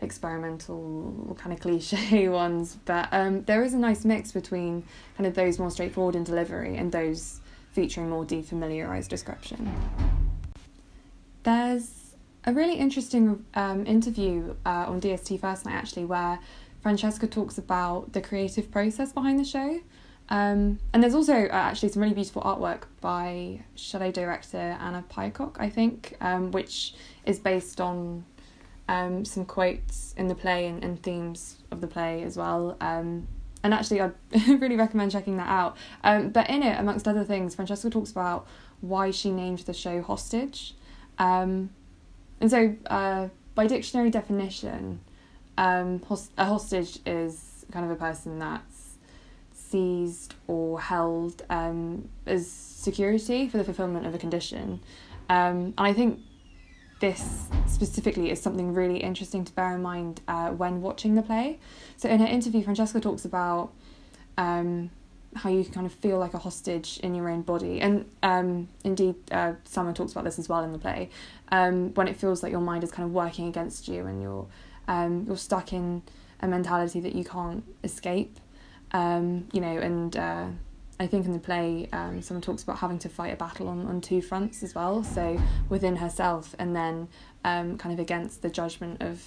experimental, 0.01 1.37
kind 1.39 1.53
of 1.53 1.61
cliche 1.61 2.29
ones. 2.29 2.79
But 2.85 3.09
um, 3.13 3.43
there 3.45 3.63
is 3.63 3.75
a 3.75 3.79
nice 3.79 4.05
mix 4.05 4.33
between 4.33 4.85
kind 5.17 5.27
of 5.27 5.35
those 5.35 5.59
more 5.59 5.71
straightforward 5.71 6.15
in 6.15 6.25
delivery 6.25 6.77
and 6.77 6.93
those 6.93 7.41
featuring 7.73 8.11
more 8.11 8.25
defamiliarized 8.25 9.09
description. 9.09 9.73
There's 11.43 12.15
a 12.45 12.53
really 12.53 12.77
interesting 12.77 13.45
um, 13.55 13.87
interview 13.87 14.55
uh, 14.65 14.87
on 14.89 15.01
DST 15.01 15.41
First 15.41 15.67
Night 15.67 15.75
actually, 15.75 16.05
where 16.05 16.39
Francesca 16.81 17.27
talks 17.27 17.59
about 17.59 18.13
the 18.13 18.21
creative 18.21 18.71
process 18.71 19.13
behind 19.13 19.39
the 19.39 19.45
show. 19.45 19.81
Um, 20.31 20.79
and 20.93 21.03
there's 21.03 21.15
also 21.15 21.33
uh, 21.35 21.51
actually 21.53 21.89
some 21.89 22.03
really 22.03 22.15
beautiful 22.15 22.43
artwork 22.43 22.83
by 23.01 23.61
shadow 23.75 24.11
director 24.11 24.77
Anna 24.81 25.05
Pycock, 25.11 25.57
I 25.59 25.71
think, 25.71 26.17
um, 26.21 26.51
which 26.51 26.95
is 27.25 27.39
based 27.39 27.81
on 27.81 28.25
um, 28.89 29.25
some 29.25 29.45
quotes 29.45 30.15
in 30.17 30.29
the 30.29 30.35
play 30.35 30.67
and, 30.67 30.83
and 30.83 31.03
themes 31.03 31.59
of 31.71 31.81
the 31.81 31.87
play 31.87 32.23
as 32.23 32.37
well. 32.37 32.77
Um, 32.81 33.29
and 33.63 33.75
actually, 33.75 34.01
I'd 34.01 34.15
really 34.49 34.77
recommend 34.77 35.13
checking 35.13 35.37
that 35.37 35.49
out. 35.49 35.77
Um, 36.05 36.31
but 36.31 36.49
in 36.49 36.63
it, 36.63 36.79
amongst 36.79 37.07
other 37.07 37.25
things, 37.25 37.55
Francesca 37.55 37.91
talks 37.91 38.11
about 38.11 38.47
why 38.81 39.11
she 39.11 39.31
named 39.31 39.61
the 39.61 39.75
show 39.75 40.01
Hostage. 40.01 40.75
Um, 41.19 41.71
and 42.41 42.51
so, 42.51 42.77
uh, 42.87 43.29
by 43.55 43.67
dictionary 43.67 44.11
definition, 44.11 45.01
um, 45.57 46.01
host- 46.03 46.33
a 46.39 46.45
hostage 46.45 47.01
is 47.05 47.67
kind 47.73 47.85
of 47.85 47.91
a 47.91 47.97
person 47.97 48.39
that's 48.39 48.97
seized 49.53 50.35
or 50.47 50.81
held 50.81 51.43
um, 51.51 52.09
as 52.27 52.49
security 52.51 53.49
for 53.49 53.59
the 53.59 53.65
fulfillment 53.65 54.07
of 54.07 54.15
a 54.15 54.19
condition. 54.19 54.81
Um, 55.29 55.75
and 55.77 55.87
I 55.87 55.93
think 55.93 56.21
this 57.01 57.49
specifically 57.67 58.31
is 58.31 58.41
something 58.41 58.75
really 58.75 58.99
interesting 58.99 59.45
to 59.45 59.53
bear 59.53 59.75
in 59.75 59.83
mind 59.83 60.21
uh, 60.29 60.51
when 60.51 60.81
watching 60.81 61.15
the 61.15 61.23
play. 61.23 61.59
So, 61.97 62.09
in 62.09 62.21
her 62.21 62.27
interview, 62.27 62.63
Francesca 62.63 63.01
talks 63.01 63.25
about 63.25 63.73
um, 64.37 64.91
how 65.37 65.51
you 65.51 65.65
kind 65.65 65.87
of 65.87 65.93
feel 65.93 66.19
like 66.19 66.35
a 66.35 66.39
hostage 66.39 66.99
in 67.03 67.15
your 67.15 67.29
own 67.29 67.43
body. 67.43 67.81
And 67.81 68.11
um, 68.23 68.69
indeed, 68.85 69.17
uh, 69.31 69.55
Summer 69.65 69.93
talks 69.93 70.13
about 70.13 70.25
this 70.25 70.39
as 70.39 70.49
well 70.49 70.65
in 70.65 70.73
the 70.73 70.79
play. 70.79 71.11
Um, 71.51 71.95
when 71.95 72.09
it 72.09 72.17
feels 72.17 72.43
like 72.43 72.53
your 72.53 72.61
mind 72.61 72.85
is 72.85 72.91
kind 72.91 73.07
of 73.07 73.13
working 73.13 73.49
against 73.49 73.89
you 73.89 74.07
and 74.07 74.21
you're 74.23 74.47
um, 74.89 75.25
you're 75.27 75.37
stuck 75.37 75.73
in 75.73 76.03
a 76.41 76.49
mentality 76.49 77.01
that 77.01 77.15
you 77.15 77.25
can't 77.25 77.65
escape. 77.85 78.39
Um, 78.93 79.49
you 79.53 79.61
know, 79.61 79.77
and 79.79 80.17
uh, 80.17 80.47
I 81.01 81.07
think 81.07 81.27
in 81.27 81.33
the 81.33 81.39
play, 81.39 81.89
um, 81.93 82.23
someone 82.23 82.43
talks 82.43 82.63
about 82.63 82.79
having 82.79 82.99
to 83.01 83.09
fight 83.09 83.33
a 83.33 83.37
battle 83.37 83.69
on, 83.69 83.87
on 83.87 84.01
two 84.01 84.21
fronts 84.21 84.63
as 84.63 84.75
well. 84.75 85.05
So 85.05 85.41
within 85.69 85.97
herself, 85.97 86.55
and 86.59 86.75
then 86.75 87.09
um, 87.45 87.79
kind 87.79 87.93
of 87.93 88.01
against 88.01 88.43
the 88.43 88.51
judgment 88.51 89.01
of 89.01 89.25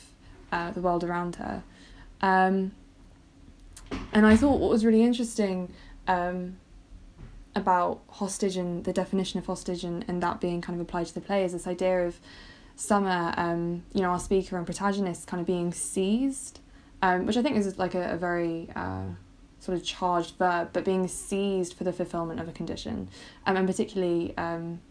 uh, 0.51 0.72
the 0.72 0.82
world 0.82 1.03
around 1.03 1.38
her. 1.38 1.63
Um, 2.22 2.74
and 4.13 4.26
I 4.26 4.36
thought 4.36 4.59
what 4.59 4.69
was 4.69 4.86
really 4.86 5.03
interesting 5.03 5.72
um, 6.07 6.57
about 7.55 8.01
hostage 8.09 8.57
and 8.57 8.84
the 8.84 8.93
definition 8.93 9.39
of 9.39 9.45
hostage 9.45 9.84
and, 9.84 10.05
and 10.07 10.22
that 10.22 10.41
being 10.41 10.61
kind 10.61 10.80
of 10.80 10.86
applied 10.86 11.07
to 11.07 11.13
the 11.13 11.22
play 11.22 11.43
is 11.43 11.53
this 11.53 11.67
idea 11.67 12.05
of 12.05 12.19
Summer, 12.82 13.32
um, 13.38 13.84
you 13.93 14.01
know, 14.01 14.09
our 14.09 14.19
speaker 14.19 14.57
and 14.57 14.65
protagonist 14.65 15.28
kind 15.28 15.39
of 15.39 15.45
being 15.45 15.72
seized, 15.72 16.61
um, 17.03 17.28
which 17.28 17.38
I 17.38 17.43
think 17.43 17.55
is 17.55 17.78
like 17.78 17.93
a, 17.93 18.13
a 18.13 18.17
very 18.17 18.69
uh, 18.76 19.03
sort 19.62 19.78
of 19.78 19.86
charged 19.86 20.36
verb, 20.38 20.72
but 20.74 20.84
being 20.84 21.07
seized 21.07 21.76
for 21.76 21.86
the 21.86 21.93
fulfillment 21.93 22.41
of 22.41 22.49
a 22.49 22.51
condition, 22.51 23.07
um, 23.45 23.55
and 23.55 23.66
particularly 23.68 24.36
um, 24.38 24.82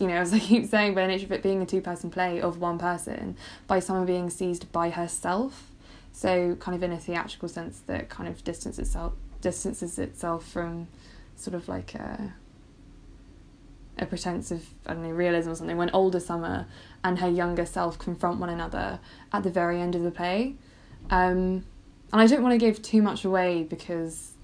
you 0.00 0.08
know, 0.08 0.14
as 0.16 0.32
I 0.32 0.38
keep 0.38 0.66
saying, 0.66 0.94
by 0.94 1.02
the 1.02 1.08
nature 1.08 1.26
of 1.26 1.32
it 1.32 1.42
being 1.42 1.62
a 1.62 1.66
two 1.66 1.80
person 1.80 2.10
play 2.10 2.40
of 2.40 2.58
one 2.58 2.78
person, 2.78 3.36
by 3.66 3.78
someone 3.80 4.06
being 4.06 4.30
seized 4.30 4.70
by 4.72 4.90
herself. 4.90 5.70
So 6.12 6.54
kind 6.56 6.76
of 6.76 6.82
in 6.82 6.92
a 6.92 6.98
theatrical 6.98 7.48
sense 7.48 7.80
that 7.86 8.08
kind 8.08 8.28
of 8.28 8.44
distance 8.44 8.78
itself 8.78 9.14
distances 9.40 9.98
itself 9.98 10.48
from 10.48 10.88
sort 11.36 11.54
of 11.54 11.68
like 11.68 11.94
a 11.94 12.34
a 13.98 14.06
pretense 14.06 14.50
of 14.50 14.66
I 14.86 14.94
don't 14.94 15.02
know 15.02 15.10
realism 15.10 15.50
or 15.50 15.54
something 15.54 15.76
when 15.76 15.90
older 15.90 16.20
Summer 16.20 16.66
and 17.02 17.18
her 17.18 17.28
younger 17.28 17.66
self 17.66 17.98
confront 17.98 18.38
one 18.38 18.48
another 18.48 19.00
at 19.32 19.42
the 19.42 19.50
very 19.50 19.80
end 19.80 19.94
of 19.94 20.02
the 20.02 20.10
play, 20.10 20.54
um, 21.10 21.64
and 22.14 22.22
I 22.22 22.28
don't 22.28 22.44
want 22.44 22.52
to 22.52 22.58
give 22.58 22.80
too 22.80 23.02
much 23.02 23.24
away 23.24 23.64
because 23.64 24.34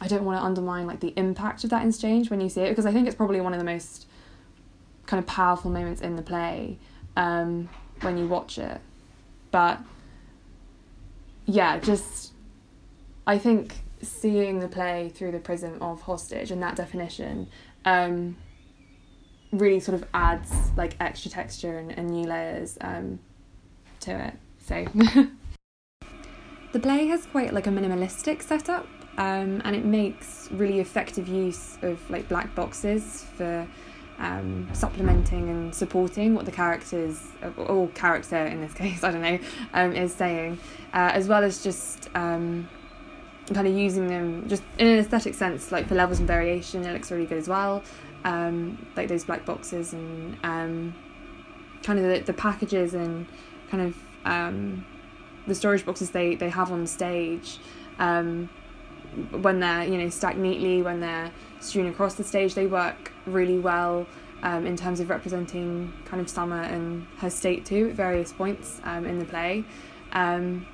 I 0.00 0.08
don't 0.08 0.24
want 0.24 0.40
to 0.40 0.44
undermine 0.44 0.88
like 0.88 0.98
the 0.98 1.14
impact 1.16 1.62
of 1.62 1.70
that 1.70 1.86
exchange 1.86 2.30
when 2.30 2.40
you 2.40 2.48
see 2.48 2.62
it 2.62 2.70
because 2.70 2.84
I 2.84 2.90
think 2.90 3.06
it's 3.06 3.14
probably 3.14 3.40
one 3.40 3.52
of 3.52 3.60
the 3.60 3.64
most 3.64 4.08
kind 5.06 5.22
of 5.22 5.26
powerful 5.28 5.70
moments 5.70 6.00
in 6.00 6.16
the 6.16 6.22
play 6.22 6.80
um, 7.16 7.68
when 8.00 8.18
you 8.18 8.26
watch 8.26 8.58
it, 8.58 8.80
but 9.52 9.78
yeah, 11.46 11.78
just 11.78 12.32
I 13.24 13.38
think 13.38 13.76
seeing 14.02 14.58
the 14.58 14.66
play 14.66 15.12
through 15.14 15.30
the 15.30 15.38
prism 15.38 15.80
of 15.80 16.02
hostage 16.02 16.50
and 16.50 16.60
that 16.60 16.74
definition 16.74 17.46
um, 17.84 18.36
really 19.52 19.78
sort 19.78 19.94
of 19.94 20.08
adds 20.12 20.50
like 20.76 20.96
extra 20.98 21.30
texture 21.30 21.78
and, 21.78 21.92
and 21.92 22.10
new 22.10 22.26
layers 22.26 22.76
um, 22.80 23.20
to 24.00 24.26
it. 24.26 24.34
So 24.58 24.86
the 26.74 26.80
play 26.80 27.06
has 27.06 27.24
quite 27.26 27.54
like 27.54 27.68
a 27.68 27.70
minimalistic 27.70 28.42
setup, 28.42 28.84
um, 29.16 29.62
and 29.64 29.76
it 29.76 29.84
makes 29.84 30.48
really 30.50 30.80
effective 30.80 31.28
use 31.28 31.78
of 31.82 32.10
like 32.10 32.28
black 32.28 32.52
boxes 32.56 33.24
for 33.36 33.64
um, 34.18 34.68
supplementing 34.72 35.48
and 35.50 35.72
supporting 35.72 36.34
what 36.34 36.46
the 36.46 36.50
characters 36.50 37.28
or 37.56 37.86
character 37.90 38.36
in 38.36 38.60
this 38.60 38.74
case 38.82 39.04
I 39.04 39.12
don't 39.12 39.22
know 39.22 39.38
um, 39.72 39.92
is 39.92 40.12
saying, 40.12 40.58
uh, 40.92 41.12
as 41.14 41.28
well 41.28 41.44
as 41.44 41.62
just 41.62 42.10
um, 42.16 42.68
kind 43.52 43.68
of 43.68 43.74
using 43.76 44.08
them 44.08 44.48
just 44.48 44.64
in 44.76 44.88
an 44.88 44.98
aesthetic 44.98 45.34
sense, 45.34 45.70
like 45.70 45.86
for 45.86 45.94
levels 45.94 46.18
and 46.18 46.26
variation, 46.26 46.84
it 46.84 46.92
looks 46.92 47.12
really 47.12 47.26
good 47.26 47.38
as 47.38 47.48
well. 47.48 47.84
Um, 48.24 48.84
like 48.96 49.06
those 49.06 49.22
black 49.22 49.44
boxes 49.44 49.92
and 49.92 50.36
um, 50.42 50.92
kind 51.84 52.00
of 52.00 52.04
the, 52.06 52.32
the 52.32 52.32
packages 52.32 52.94
and 52.94 53.28
kind 53.70 53.84
of 53.84 53.96
um, 54.24 54.84
the 55.46 55.54
storage 55.54 55.84
boxes 55.84 56.10
they, 56.10 56.34
they 56.34 56.48
have 56.48 56.72
on 56.72 56.86
stage 56.86 57.58
um, 57.98 58.48
when 59.30 59.60
they're 59.60 59.84
you 59.84 59.98
know 59.98 60.08
stacked 60.08 60.38
neatly 60.38 60.82
when 60.82 61.00
they're 61.00 61.30
strewn 61.60 61.86
across 61.86 62.14
the 62.14 62.24
stage 62.24 62.54
they 62.54 62.66
work 62.66 63.12
really 63.26 63.58
well 63.58 64.06
um, 64.42 64.66
in 64.66 64.76
terms 64.76 65.00
of 65.00 65.08
representing 65.08 65.92
kind 66.04 66.20
of 66.20 66.28
Summer 66.28 66.62
and 66.62 67.06
her 67.18 67.30
state 67.30 67.64
too 67.64 67.88
at 67.88 67.94
various 67.94 68.32
points 68.32 68.80
um, 68.84 69.06
in 69.06 69.18
the 69.18 69.24
play 69.24 69.64
um, 70.12 70.66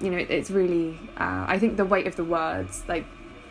you 0.00 0.10
know, 0.10 0.18
it, 0.18 0.30
it's 0.30 0.50
really, 0.50 0.98
uh, 1.16 1.44
I 1.46 1.58
think 1.58 1.76
the 1.76 1.84
weight 1.84 2.06
of 2.06 2.16
the 2.16 2.24
words, 2.24 2.84
like 2.88 3.04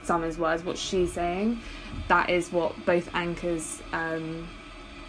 Summer's 0.04 0.38
words, 0.38 0.64
what 0.64 0.78
she's 0.78 1.14
saying, 1.14 1.60
that 2.08 2.30
is 2.30 2.52
what 2.52 2.86
both 2.86 3.14
anchors 3.14 3.82
um, 3.92 4.48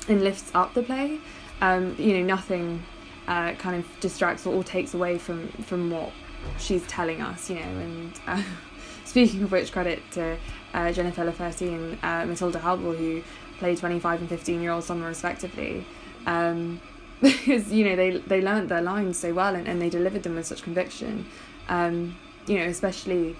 and 0.09 0.22
lifts 0.22 0.50
up 0.54 0.74
the 0.74 0.82
play. 0.82 1.20
Um, 1.61 1.96
you 1.98 2.14
know, 2.14 2.22
nothing 2.22 2.84
uh, 3.29 3.53
kind 3.53 3.76
of 3.76 4.01
distracts 4.01 4.47
or, 4.47 4.55
or, 4.55 4.64
takes 4.64 4.95
away 4.95 5.18
from, 5.18 5.49
from 5.49 5.91
what 5.91 6.11
she's 6.59 6.85
telling 6.87 7.20
us, 7.20 7.51
you 7.51 7.57
know, 7.57 7.62
and 7.62 8.12
uh, 8.26 8.43
speaking 9.05 9.43
of 9.43 9.53
which, 9.53 9.70
credit 9.70 10.03
to 10.11 10.37
uh, 10.72 10.91
Jennifer 10.91 11.24
Lafferty 11.24 11.68
and 11.74 11.99
uh, 12.03 12.24
Matilda 12.24 12.59
Halbel, 12.59 12.97
who 12.97 13.22
played 13.59 13.76
25 13.76 14.20
and 14.20 14.29
15 14.29 14.62
year 14.62 14.72
old 14.72 14.83
Summer 14.83 15.07
respectively. 15.07 15.85
Um, 16.26 16.81
because 17.20 17.72
you 17.72 17.85
know 17.85 17.97
they 17.97 18.18
they 18.18 18.41
learned 18.41 18.68
their 18.68 18.81
lines 18.81 19.18
so 19.18 19.35
well 19.35 19.57
and, 19.57 19.66
and 19.66 19.83
they 19.83 19.91
delivered 19.91 20.22
them 20.22 20.37
with 20.37 20.47
such 20.47 20.62
conviction 20.62 21.26
um, 21.68 22.16
you 22.47 22.57
know 22.57 22.66
especially 22.66 23.35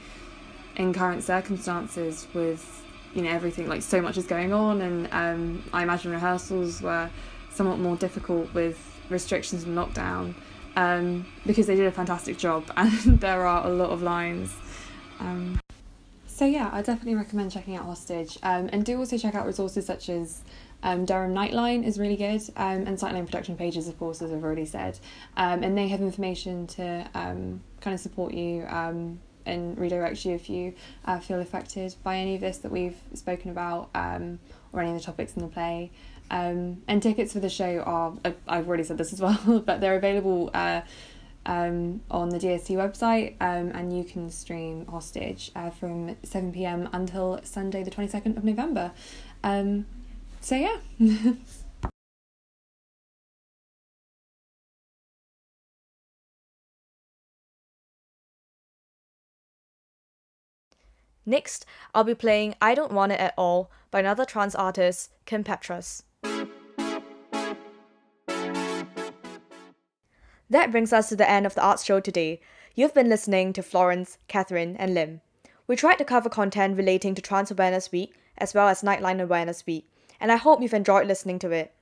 in 0.75 0.93
current 0.93 1.23
circumstances 1.23 2.27
with 2.35 2.85
you 3.15 3.23
know 3.23 3.31
everything 3.31 3.69
like 3.69 3.83
so 3.83 4.03
much 4.03 4.17
is 4.17 4.27
going 4.27 4.53
on 4.53 4.81
and 4.81 5.09
um, 5.13 5.63
I 5.73 5.85
imagine 5.85 6.11
rehearsals 6.11 6.83
were 6.83 7.09
somewhat 7.51 7.79
more 7.79 7.95
difficult 7.95 8.53
with 8.53 8.98
restrictions 9.11 9.65
and 9.65 9.77
lockdown 9.77 10.35
um, 10.77 11.27
because 11.47 11.67
they 11.67 11.75
did 11.75 11.87
a 11.87 11.93
fantastic 11.93 12.39
job 12.39 12.71
and 12.77 13.21
there 13.21 13.47
are 13.47 13.67
a 13.67 13.71
lot 13.71 13.91
of 13.91 14.03
lines 14.03 14.55
um, 15.21 15.61
so 16.27 16.45
yeah 16.45 16.71
I 16.73 16.83
definitely 16.83 17.17
recommend 17.17 17.51
checking 17.51 17.77
out 17.77 17.85
Hostage 17.85 18.39
um, 18.43 18.69
and 18.73 18.85
do 18.85 18.99
also 18.99 19.19
check 19.19 19.35
out 19.35 19.47
resources 19.47 19.87
such 19.87 20.09
as 20.09 20.43
um, 20.83 21.05
Durham 21.05 21.35
Nightline 21.35 21.85
is 21.85 21.99
really 21.99 22.15
good, 22.15 22.41
um, 22.57 22.87
and 22.87 22.97
Sightline 22.97 23.27
Production 23.27 23.57
Pages, 23.57 23.89
of 23.89 23.99
course, 23.99 24.23
as 24.23 24.33
I've 24.33 24.45
already 24.45 24.65
said. 24.65 24.97
Um, 25.37 25.65
and 25.65 25.77
they 25.77 25.89
have 25.89 26.01
information 26.01 26.69
to 26.69 27.11
kind 27.13 27.61
of 27.85 27.99
support 27.99 28.33
you 28.33 28.65
and 29.49 29.79
redirect 29.79 30.25
you 30.25 30.35
if 30.35 30.49
you 30.49 30.75
uh, 31.07 31.19
feel 31.19 31.41
affected 31.41 31.97
by 32.05 32.19
any 32.19 32.35
of 32.35 32.41
this 32.41 32.59
that 32.59 32.71
we've 32.71 32.97
spoken 33.15 33.51
about 33.51 33.89
um, 33.95 34.39
or 34.73 34.81
any 34.81 34.91
of 34.91 34.99
the 34.99 35.03
topics 35.03 35.35
in 35.35 35.43
the 35.43 35.49
play. 35.49 35.91
And 36.31 37.03
tickets 37.03 37.33
for 37.33 37.41
the 37.41 37.49
show 37.49 37.81
are, 37.81 38.15
uh, 38.25 38.33
I've 38.47 38.69
already 38.69 38.85
said 38.85 38.99
this 38.99 39.13
as 39.13 39.21
well, 39.21 39.63
but 39.67 39.81
they're 39.81 39.97
available. 39.97 40.51
Uh, 40.55 40.83
um, 41.47 42.03
on 42.11 42.29
the 42.29 42.39
DST 42.39 42.77
website, 42.77 43.35
um, 43.41 43.71
and 43.75 43.97
you 43.97 44.05
can 44.05 44.31
stream 44.31 44.85
Hostage 44.85 45.51
uh, 45.57 45.71
from 45.71 46.15
7 46.23 46.53
pm 46.53 46.91
until 46.93 47.41
Sunday, 47.43 47.83
the 47.83 47.91
22nd 47.91 48.37
of 48.37 48.45
November. 48.45 48.93
Um, 49.43 49.87
so 50.41 50.57
yeah. 50.57 50.77
Next, 61.29 61.67
I'll 61.95 62.05
be 62.05 62.15
playing 62.15 62.55
I 62.61 62.75
Don't 62.75 62.91
Want 62.91 63.13
It 63.13 63.21
At 63.21 63.35
All 63.37 63.71
by 63.91 64.01
another 64.01 64.25
trans 64.25 64.55
artist, 64.55 65.11
Kim 65.27 65.45
Petras. 65.45 66.03
That 70.51 70.71
brings 70.71 70.95
us 70.95 71.11
to 71.11 71.17
the 71.17 71.29
end 71.29 71.45
of 71.45 71.55
the 71.55 71.63
arts 71.63 71.85
show 71.85 72.01
today. 72.01 72.41
You've 72.75 72.95
been 72.95 73.11
listening 73.11 73.53
to 73.53 73.63
Florence, 73.63 74.17
Catherine, 74.29 74.77
and 74.79 74.95
Lim. 74.95 75.21
We 75.67 75.77
tried 75.77 75.97
to 75.97 76.07
cover 76.07 76.31
content 76.31 76.79
relating 76.79 77.15
to 77.15 77.21
Trans 77.21 77.51
Awareness 77.51 77.93
Week 77.93 78.15
as 78.39 78.55
well 78.55 78.69
as 78.69 78.81
Nightline 78.81 79.21
Awareness 79.21 79.67
Week, 79.67 79.91
and 80.19 80.33
I 80.33 80.37
hope 80.37 80.63
you've 80.63 80.73
enjoyed 80.73 81.07
listening 81.07 81.39
to 81.41 81.51
it. 81.51 81.75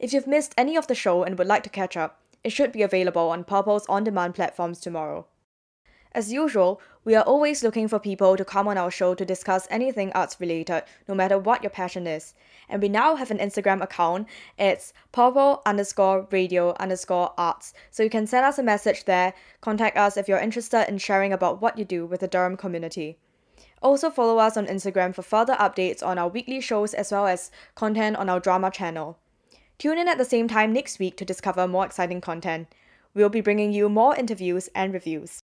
If 0.00 0.12
you've 0.12 0.26
missed 0.26 0.52
any 0.58 0.76
of 0.76 0.88
the 0.88 0.96
show 0.96 1.22
and 1.22 1.38
would 1.38 1.46
like 1.46 1.62
to 1.62 1.70
catch 1.70 1.96
up, 1.96 2.20
it 2.42 2.50
should 2.50 2.72
be 2.72 2.82
available 2.82 3.28
on 3.30 3.44
Purple's 3.44 3.86
on 3.86 4.02
demand 4.02 4.34
platforms 4.34 4.80
tomorrow. 4.80 5.26
As 6.10 6.32
usual, 6.32 6.80
we 7.04 7.14
are 7.14 7.22
always 7.22 7.62
looking 7.62 7.86
for 7.86 8.00
people 8.00 8.36
to 8.36 8.44
come 8.44 8.66
on 8.66 8.78
our 8.78 8.90
show 8.90 9.14
to 9.14 9.24
discuss 9.24 9.68
anything 9.70 10.10
arts 10.12 10.40
related, 10.40 10.82
no 11.06 11.14
matter 11.14 11.38
what 11.38 11.62
your 11.62 11.70
passion 11.70 12.08
is. 12.08 12.34
And 12.68 12.82
we 12.82 12.88
now 12.88 13.16
have 13.16 13.30
an 13.30 13.38
Instagram 13.38 13.82
account. 13.82 14.28
It's 14.58 14.92
purple 15.12 15.62
underscore 15.64 16.26
radio 16.30 16.74
underscore 16.74 17.32
arts. 17.38 17.72
So 17.90 18.02
you 18.02 18.10
can 18.10 18.26
send 18.26 18.44
us 18.44 18.58
a 18.58 18.62
message 18.62 19.04
there, 19.04 19.34
contact 19.60 19.96
us 19.96 20.16
if 20.16 20.28
you're 20.28 20.38
interested 20.38 20.88
in 20.88 20.98
sharing 20.98 21.32
about 21.32 21.60
what 21.62 21.78
you 21.78 21.84
do 21.84 22.06
with 22.06 22.20
the 22.20 22.28
Durham 22.28 22.56
community. 22.56 23.18
Also, 23.80 24.10
follow 24.10 24.38
us 24.38 24.56
on 24.56 24.66
Instagram 24.66 25.14
for 25.14 25.22
further 25.22 25.54
updates 25.54 26.04
on 26.04 26.18
our 26.18 26.28
weekly 26.28 26.60
shows 26.60 26.94
as 26.94 27.12
well 27.12 27.26
as 27.26 27.50
content 27.74 28.16
on 28.16 28.28
our 28.28 28.40
drama 28.40 28.70
channel. 28.70 29.18
Tune 29.78 29.98
in 29.98 30.08
at 30.08 30.18
the 30.18 30.24
same 30.24 30.48
time 30.48 30.72
next 30.72 30.98
week 30.98 31.16
to 31.16 31.24
discover 31.24 31.68
more 31.68 31.86
exciting 31.86 32.20
content. 32.20 32.66
We'll 33.14 33.28
be 33.28 33.40
bringing 33.40 33.72
you 33.72 33.88
more 33.88 34.16
interviews 34.16 34.68
and 34.74 34.92
reviews. 34.92 35.40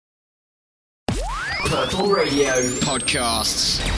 Purple 1.66 2.08
Radio 2.08 2.52
Podcasts. 2.80 3.97